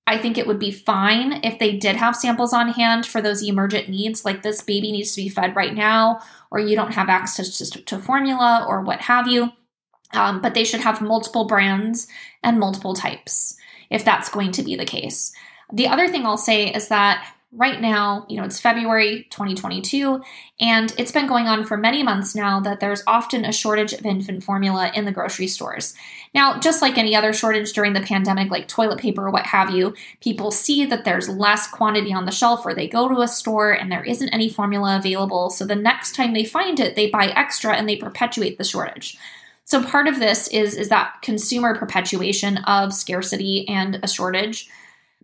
[0.06, 3.42] I think it would be fine if they did have samples on hand for those
[3.42, 6.20] emergent needs, like this baby needs to be fed right now,
[6.50, 9.50] or you don't have access to, to formula, or what have you.
[10.12, 12.06] Um, but they should have multiple brands
[12.42, 13.56] and multiple types
[13.90, 15.32] if that's going to be the case.
[15.72, 20.22] The other thing I'll say is that right now, you know, it's February 2022,
[20.60, 24.04] and it's been going on for many months now that there's often a shortage of
[24.04, 25.94] infant formula in the grocery stores.
[26.34, 29.70] Now, just like any other shortage during the pandemic, like toilet paper or what have
[29.70, 33.28] you, people see that there's less quantity on the shelf or they go to a
[33.28, 35.48] store and there isn't any formula available.
[35.50, 39.16] So the next time they find it, they buy extra and they perpetuate the shortage.
[39.64, 44.68] So part of this is, is that consumer perpetuation of scarcity and a shortage.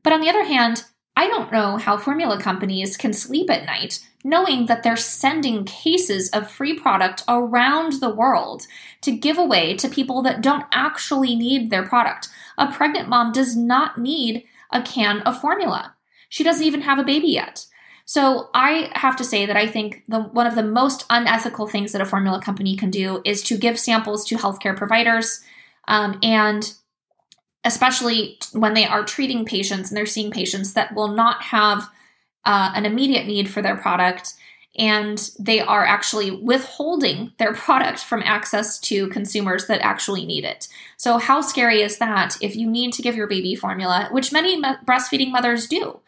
[0.02, 0.84] But on the other hand,
[1.16, 6.28] I don't know how formula companies can sleep at night knowing that they're sending cases
[6.30, 8.66] of free product around the world
[9.00, 12.28] to give away to people that don't actually need their product.
[12.58, 15.94] A pregnant mom does not need a can of formula.
[16.28, 17.66] She doesn't even have a baby yet.
[18.04, 21.92] So I have to say that I think the one of the most unethical things
[21.92, 25.40] that a formula company can do is to give samples to healthcare providers
[25.88, 26.74] um, and
[27.64, 31.88] especially when they are treating patients and they're seeing patients that will not have
[32.44, 34.34] uh, an immediate need for their product
[34.76, 40.68] and they are actually withholding their product from access to consumers that actually need it.
[40.96, 44.60] So, how scary is that if you need to give your baby formula, which many
[44.62, 46.00] breastfeeding mothers do?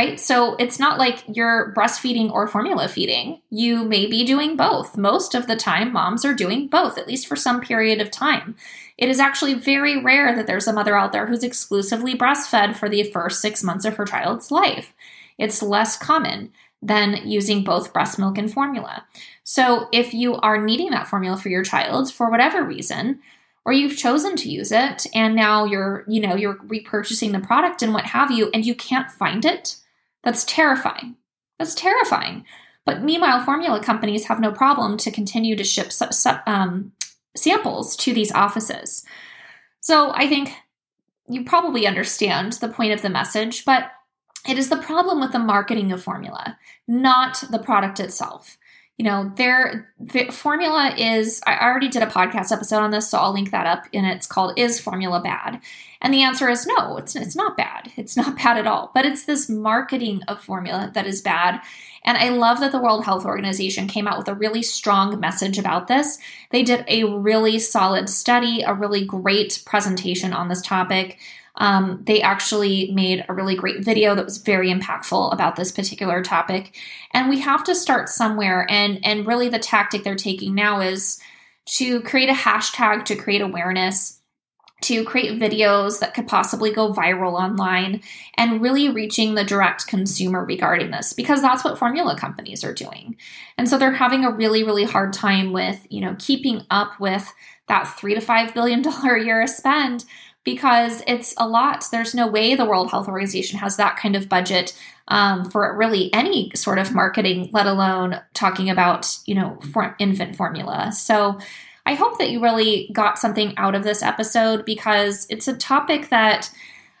[0.00, 0.18] Right?
[0.18, 3.42] So it's not like you're breastfeeding or formula feeding.
[3.50, 4.96] You may be doing both.
[4.96, 8.56] Most of the time, moms are doing both, at least for some period of time.
[8.96, 12.88] It is actually very rare that there's a mother out there who's exclusively breastfed for
[12.88, 14.94] the first six months of her child's life.
[15.36, 19.04] It's less common than using both breast milk and formula.
[19.44, 23.20] So if you are needing that formula for your child for whatever reason,
[23.66, 27.82] or you've chosen to use it and now you're, you know, you're repurchasing the product
[27.82, 29.76] and what have you and you can't find it,
[30.22, 31.16] that's terrifying.
[31.58, 32.44] That's terrifying.
[32.84, 35.92] But meanwhile, formula companies have no problem to continue to ship
[36.46, 36.92] um,
[37.36, 39.04] samples to these offices.
[39.80, 40.52] So I think
[41.28, 43.90] you probably understand the point of the message, but
[44.48, 46.58] it is the problem with the marketing of formula,
[46.88, 48.56] not the product itself
[49.00, 53.16] you know, their, their formula is, I already did a podcast episode on this, so
[53.16, 53.84] I'll link that up.
[53.94, 55.62] And it's called Is Formula Bad?
[56.02, 57.90] And the answer is no, it's, it's not bad.
[57.96, 58.90] It's not bad at all.
[58.92, 61.62] But it's this marketing of formula that is bad.
[62.04, 65.56] And I love that the World Health Organization came out with a really strong message
[65.56, 66.18] about this.
[66.50, 71.18] They did a really solid study, a really great presentation on this topic.
[71.56, 76.22] Um, they actually made a really great video that was very impactful about this particular
[76.22, 76.76] topic.
[77.12, 78.66] And we have to start somewhere.
[78.70, 81.20] And, and really, the tactic they're taking now is
[81.66, 84.20] to create a hashtag to create awareness
[84.82, 88.02] to create videos that could possibly go viral online
[88.36, 93.16] and really reaching the direct consumer regarding this because that's what formula companies are doing.
[93.58, 97.32] And so they're having a really really hard time with, you know, keeping up with
[97.68, 100.04] that 3 to 5 billion dollar a year spend
[100.44, 101.84] because it's a lot.
[101.90, 104.76] There's no way the World Health Organization has that kind of budget
[105.08, 110.36] um, for really any sort of marketing, let alone talking about, you know, for infant
[110.36, 110.92] formula.
[110.92, 111.38] So
[111.84, 116.08] I hope that you really got something out of this episode because it's a topic
[116.10, 116.50] that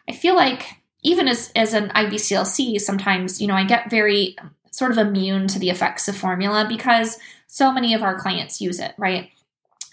[0.08, 0.66] I feel like
[1.02, 4.36] even as, as an IBCLC, sometimes, you know, I get very
[4.70, 8.78] sort of immune to the effects of formula because so many of our clients use
[8.78, 9.30] it, right?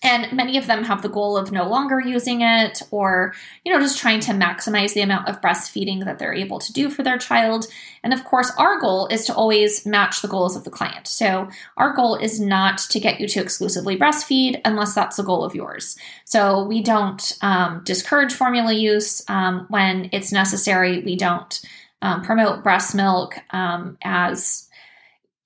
[0.03, 3.33] And many of them have the goal of no longer using it or
[3.65, 6.89] you know just trying to maximize the amount of breastfeeding that they're able to do
[6.89, 7.65] for their child.
[8.03, 11.07] And of course our goal is to always match the goals of the client.
[11.07, 15.43] So our goal is not to get you to exclusively breastfeed unless that's the goal
[15.43, 15.97] of yours.
[16.25, 21.01] So we don't um, discourage formula use um, when it's necessary.
[21.01, 21.59] We don't
[22.01, 24.66] um, promote breast milk um, as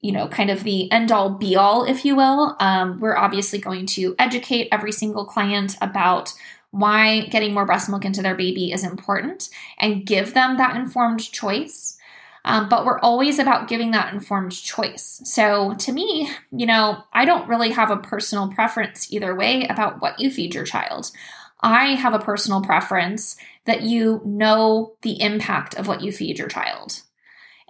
[0.01, 2.55] you know, kind of the end all be all, if you will.
[2.59, 6.33] Um, we're obviously going to educate every single client about
[6.71, 9.49] why getting more breast milk into their baby is important
[9.79, 11.97] and give them that informed choice.
[12.43, 15.21] Um, but we're always about giving that informed choice.
[15.25, 20.01] So to me, you know, I don't really have a personal preference either way about
[20.01, 21.11] what you feed your child.
[21.61, 23.35] I have a personal preference
[23.65, 27.03] that you know the impact of what you feed your child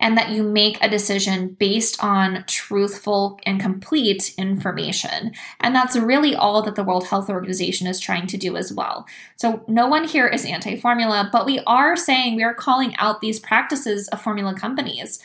[0.02, 5.32] and that you make a decision based on truthful and complete information.
[5.60, 9.06] And that's really all that the World Health Organization is trying to do as well.
[9.38, 13.22] So, no one here is anti formula, but we are saying we are calling out
[13.22, 15.20] these practices of formula companies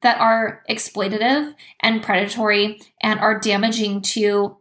[0.00, 4.56] that are exploitative and predatory and are damaging to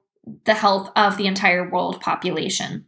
[0.46, 2.86] the health of the entire world population.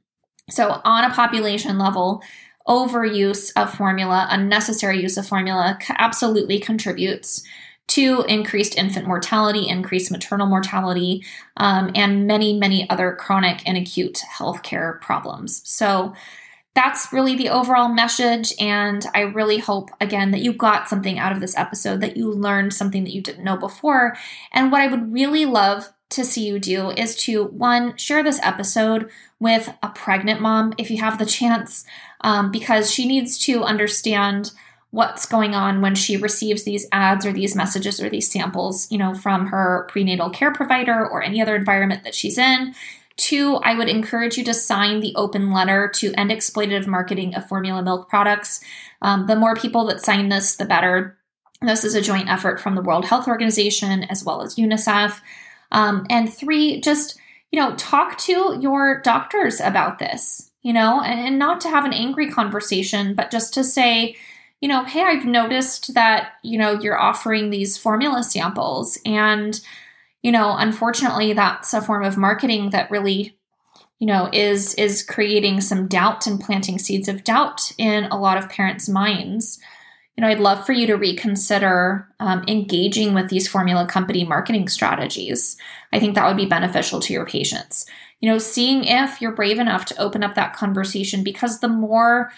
[0.49, 2.21] So, on a population level,
[2.67, 7.43] overuse of formula, unnecessary use of formula, absolutely contributes
[7.87, 11.23] to increased infant mortality, increased maternal mortality,
[11.57, 15.61] um, and many, many other chronic and acute healthcare problems.
[15.69, 16.13] So,
[16.75, 18.51] that's really the overall message.
[18.59, 22.31] And I really hope, again, that you got something out of this episode, that you
[22.31, 24.17] learned something that you didn't know before.
[24.51, 28.39] And what I would really love to see you do is to one, share this
[28.41, 29.09] episode
[29.39, 31.85] with a pregnant mom if you have the chance
[32.23, 34.51] um, because she needs to understand
[34.91, 38.97] what's going on when she receives these ads or these messages or these samples, you
[38.97, 42.75] know, from her prenatal care provider or any other environment that she's in.
[43.17, 47.47] Two, I would encourage you to sign the open letter to end exploitative marketing of
[47.47, 48.63] formula milk products.
[49.01, 51.17] Um, the more people that sign this, the better.
[51.61, 55.19] This is a joint effort from the World Health Organization as well as UNICEF.
[55.71, 57.19] Um, and three, just
[57.51, 61.85] you know, talk to your doctors about this you know, and, and not to have
[61.85, 64.15] an angry conversation, but just to say,
[64.61, 68.97] you know, hey, I've noticed that, you know, you're offering these formula samples.
[69.05, 69.59] And,
[70.21, 73.37] you know, unfortunately, that's a form of marketing that really
[73.99, 78.37] you know is is creating some doubt and planting seeds of doubt in a lot
[78.37, 79.59] of parents minds.
[80.17, 84.67] You know i'd love for you to reconsider um, engaging with these formula company marketing
[84.67, 85.55] strategies.
[85.93, 87.85] I think that would be beneficial to your patients
[88.23, 92.31] you know, seeing if you're brave enough to open up that conversation because the more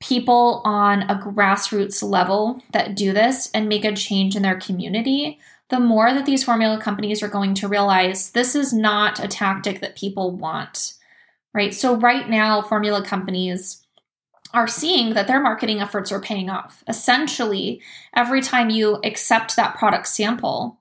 [0.00, 5.38] people on a grassroots level that do this and make a change in their community,
[5.70, 9.80] the more that these formula companies are going to realize this is not a tactic
[9.80, 10.94] that people want.
[11.54, 11.72] Right?
[11.72, 13.86] So, right now, formula companies
[14.54, 16.82] are seeing that their marketing efforts are paying off.
[16.88, 17.80] Essentially,
[18.16, 20.80] every time you accept that product sample,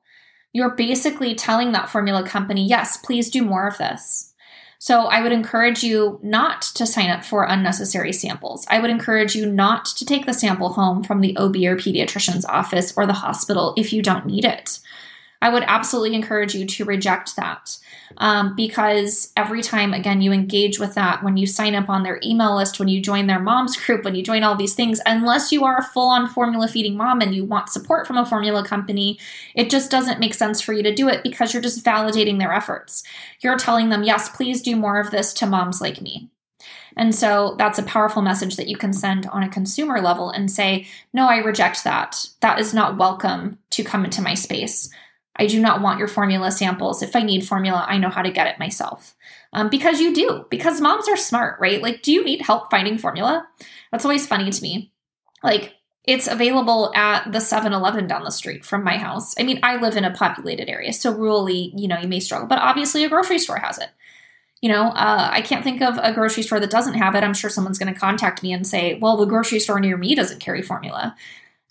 [0.56, 4.34] you're basically telling that formula company, yes, please do more of this.
[4.80, 8.66] So I would encourage you not to sign up for unnecessary samples.
[8.70, 12.45] I would encourage you not to take the sample home from the OB or pediatrician's
[12.45, 14.80] office or the hospital if you don't need it.
[15.46, 17.78] I would absolutely encourage you to reject that
[18.18, 22.20] um, because every time, again, you engage with that, when you sign up on their
[22.24, 25.52] email list, when you join their mom's group, when you join all these things, unless
[25.52, 28.66] you are a full on formula feeding mom and you want support from a formula
[28.66, 29.20] company,
[29.54, 32.52] it just doesn't make sense for you to do it because you're just validating their
[32.52, 33.04] efforts.
[33.41, 36.32] You're telling them, yes, please do more of this to moms like me.
[36.98, 40.50] And so that's a powerful message that you can send on a consumer level and
[40.50, 42.30] say, no, I reject that.
[42.39, 44.89] That is not welcome to come into my space.
[45.38, 47.02] I do not want your formula samples.
[47.02, 49.16] If I need formula, I know how to get it myself.
[49.54, 51.82] Um, because you do, because moms are smart, right?
[51.82, 53.48] Like, do you need help finding formula?
[53.92, 54.92] That's always funny to me.
[55.44, 55.74] Like,
[56.04, 59.34] it's available at the 7-Eleven down the street from my house.
[59.40, 62.48] I mean, I live in a populated area, so rurally, you know, you may struggle,
[62.48, 63.90] but obviously a grocery store has it.
[64.62, 67.24] You know, uh, I can't think of a grocery store that doesn't have it.
[67.24, 70.16] I'm sure someone's going to contact me and say, well, the grocery store near me
[70.16, 71.16] doesn't carry formula.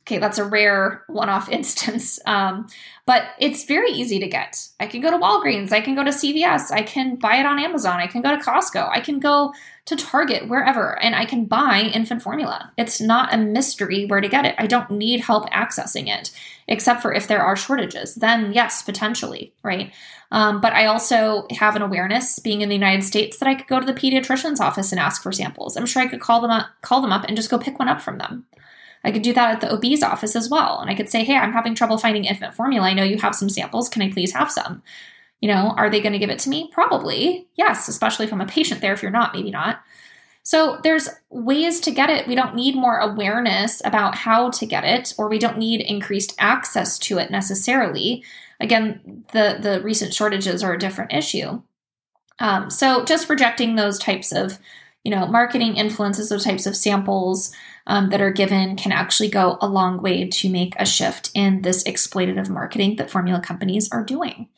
[0.06, 2.18] Okay, that's a rare one off instance.
[2.26, 2.68] Um,
[3.06, 4.68] but it's very easy to get.
[4.80, 7.58] I can go to Walgreens, I can go to CVS, I can buy it on
[7.58, 9.52] Amazon, I can go to Costco, I can go
[9.86, 12.72] to Target, wherever, and I can buy infant formula.
[12.78, 14.54] It's not a mystery where to get it.
[14.56, 16.30] I don't need help accessing it,
[16.68, 18.14] except for if there are shortages.
[18.14, 19.92] Then, yes, potentially, right?
[20.30, 23.66] Um, but I also have an awareness, being in the United States, that I could
[23.66, 25.76] go to the pediatrician's office and ask for samples.
[25.76, 27.88] I'm sure I could call them up, call them up, and just go pick one
[27.88, 28.46] up from them.
[29.04, 30.80] I could do that at the OB's office as well.
[30.80, 32.86] And I could say, hey, I'm having trouble finding infant formula.
[32.86, 33.88] I know you have some samples.
[33.88, 34.82] Can I please have some?
[35.40, 36.70] You know, are they going to give it to me?
[36.72, 37.46] Probably.
[37.56, 38.94] Yes, especially if I'm a patient there.
[38.94, 39.82] If you're not, maybe not.
[40.42, 42.26] So there's ways to get it.
[42.26, 46.34] We don't need more awareness about how to get it, or we don't need increased
[46.38, 48.22] access to it necessarily.
[48.60, 51.62] Again, the the recent shortages are a different issue.
[52.40, 54.58] Um, so just rejecting those types of,
[55.02, 57.54] you know, marketing influences, those types of samples,
[57.86, 61.62] um, that are given can actually go a long way to make a shift in
[61.62, 64.48] this exploitative marketing that formula companies are doing.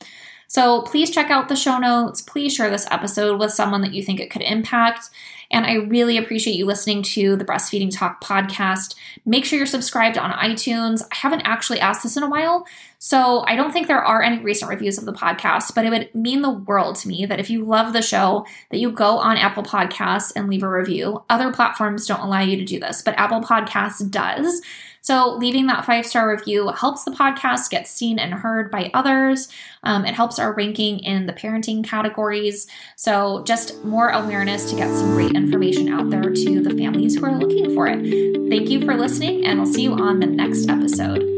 [0.49, 2.22] So please check out the show notes.
[2.22, 5.11] Please share this episode with someone that you think it could impact.
[5.51, 8.95] And I really appreciate you listening to the Breastfeeding Talk podcast.
[9.24, 11.03] Make sure you're subscribed on iTunes.
[11.12, 12.66] I haven't actually asked this in a while,
[12.99, 16.15] so I don't think there are any recent reviews of the podcast, but it would
[16.15, 19.37] mean the world to me that if you love the show, that you go on
[19.37, 21.23] Apple Podcasts and leave a review.
[21.29, 24.63] Other platforms don't allow you to do this, but Apple Podcasts does.
[25.03, 29.49] So, leaving that five star review helps the podcast get seen and heard by others.
[29.85, 32.67] Um, it helps our ranking in the parenting categories.
[32.97, 37.25] So, just more awareness to get some great information out there to the families who
[37.25, 38.03] are looking for it.
[38.51, 41.36] Thank you for listening, and I'll see you on the next episode.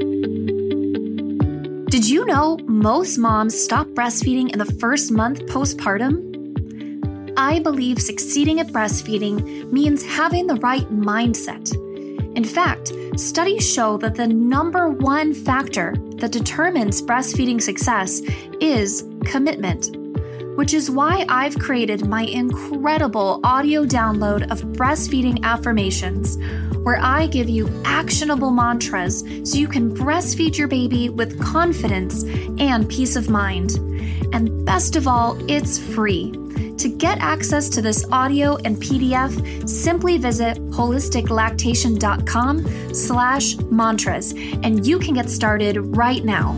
[1.88, 6.26] Did you know most moms stop breastfeeding in the first month postpartum?
[7.36, 11.72] I believe succeeding at breastfeeding means having the right mindset
[12.38, 18.20] in fact, studies show that the number one factor that determines breastfeeding success
[18.60, 19.96] is commitment,
[20.56, 26.36] which is why I've created my incredible audio download of breastfeeding affirmations,
[26.82, 32.24] where I give you actionable mantras so you can breastfeed your baby with confidence
[32.58, 33.76] and peace of mind.
[34.32, 36.32] And best of all, it's free.
[36.78, 45.00] To get access to this audio and PDF, simply visit holisticlactation.com slash mantras, and you
[45.00, 46.56] can get started right now.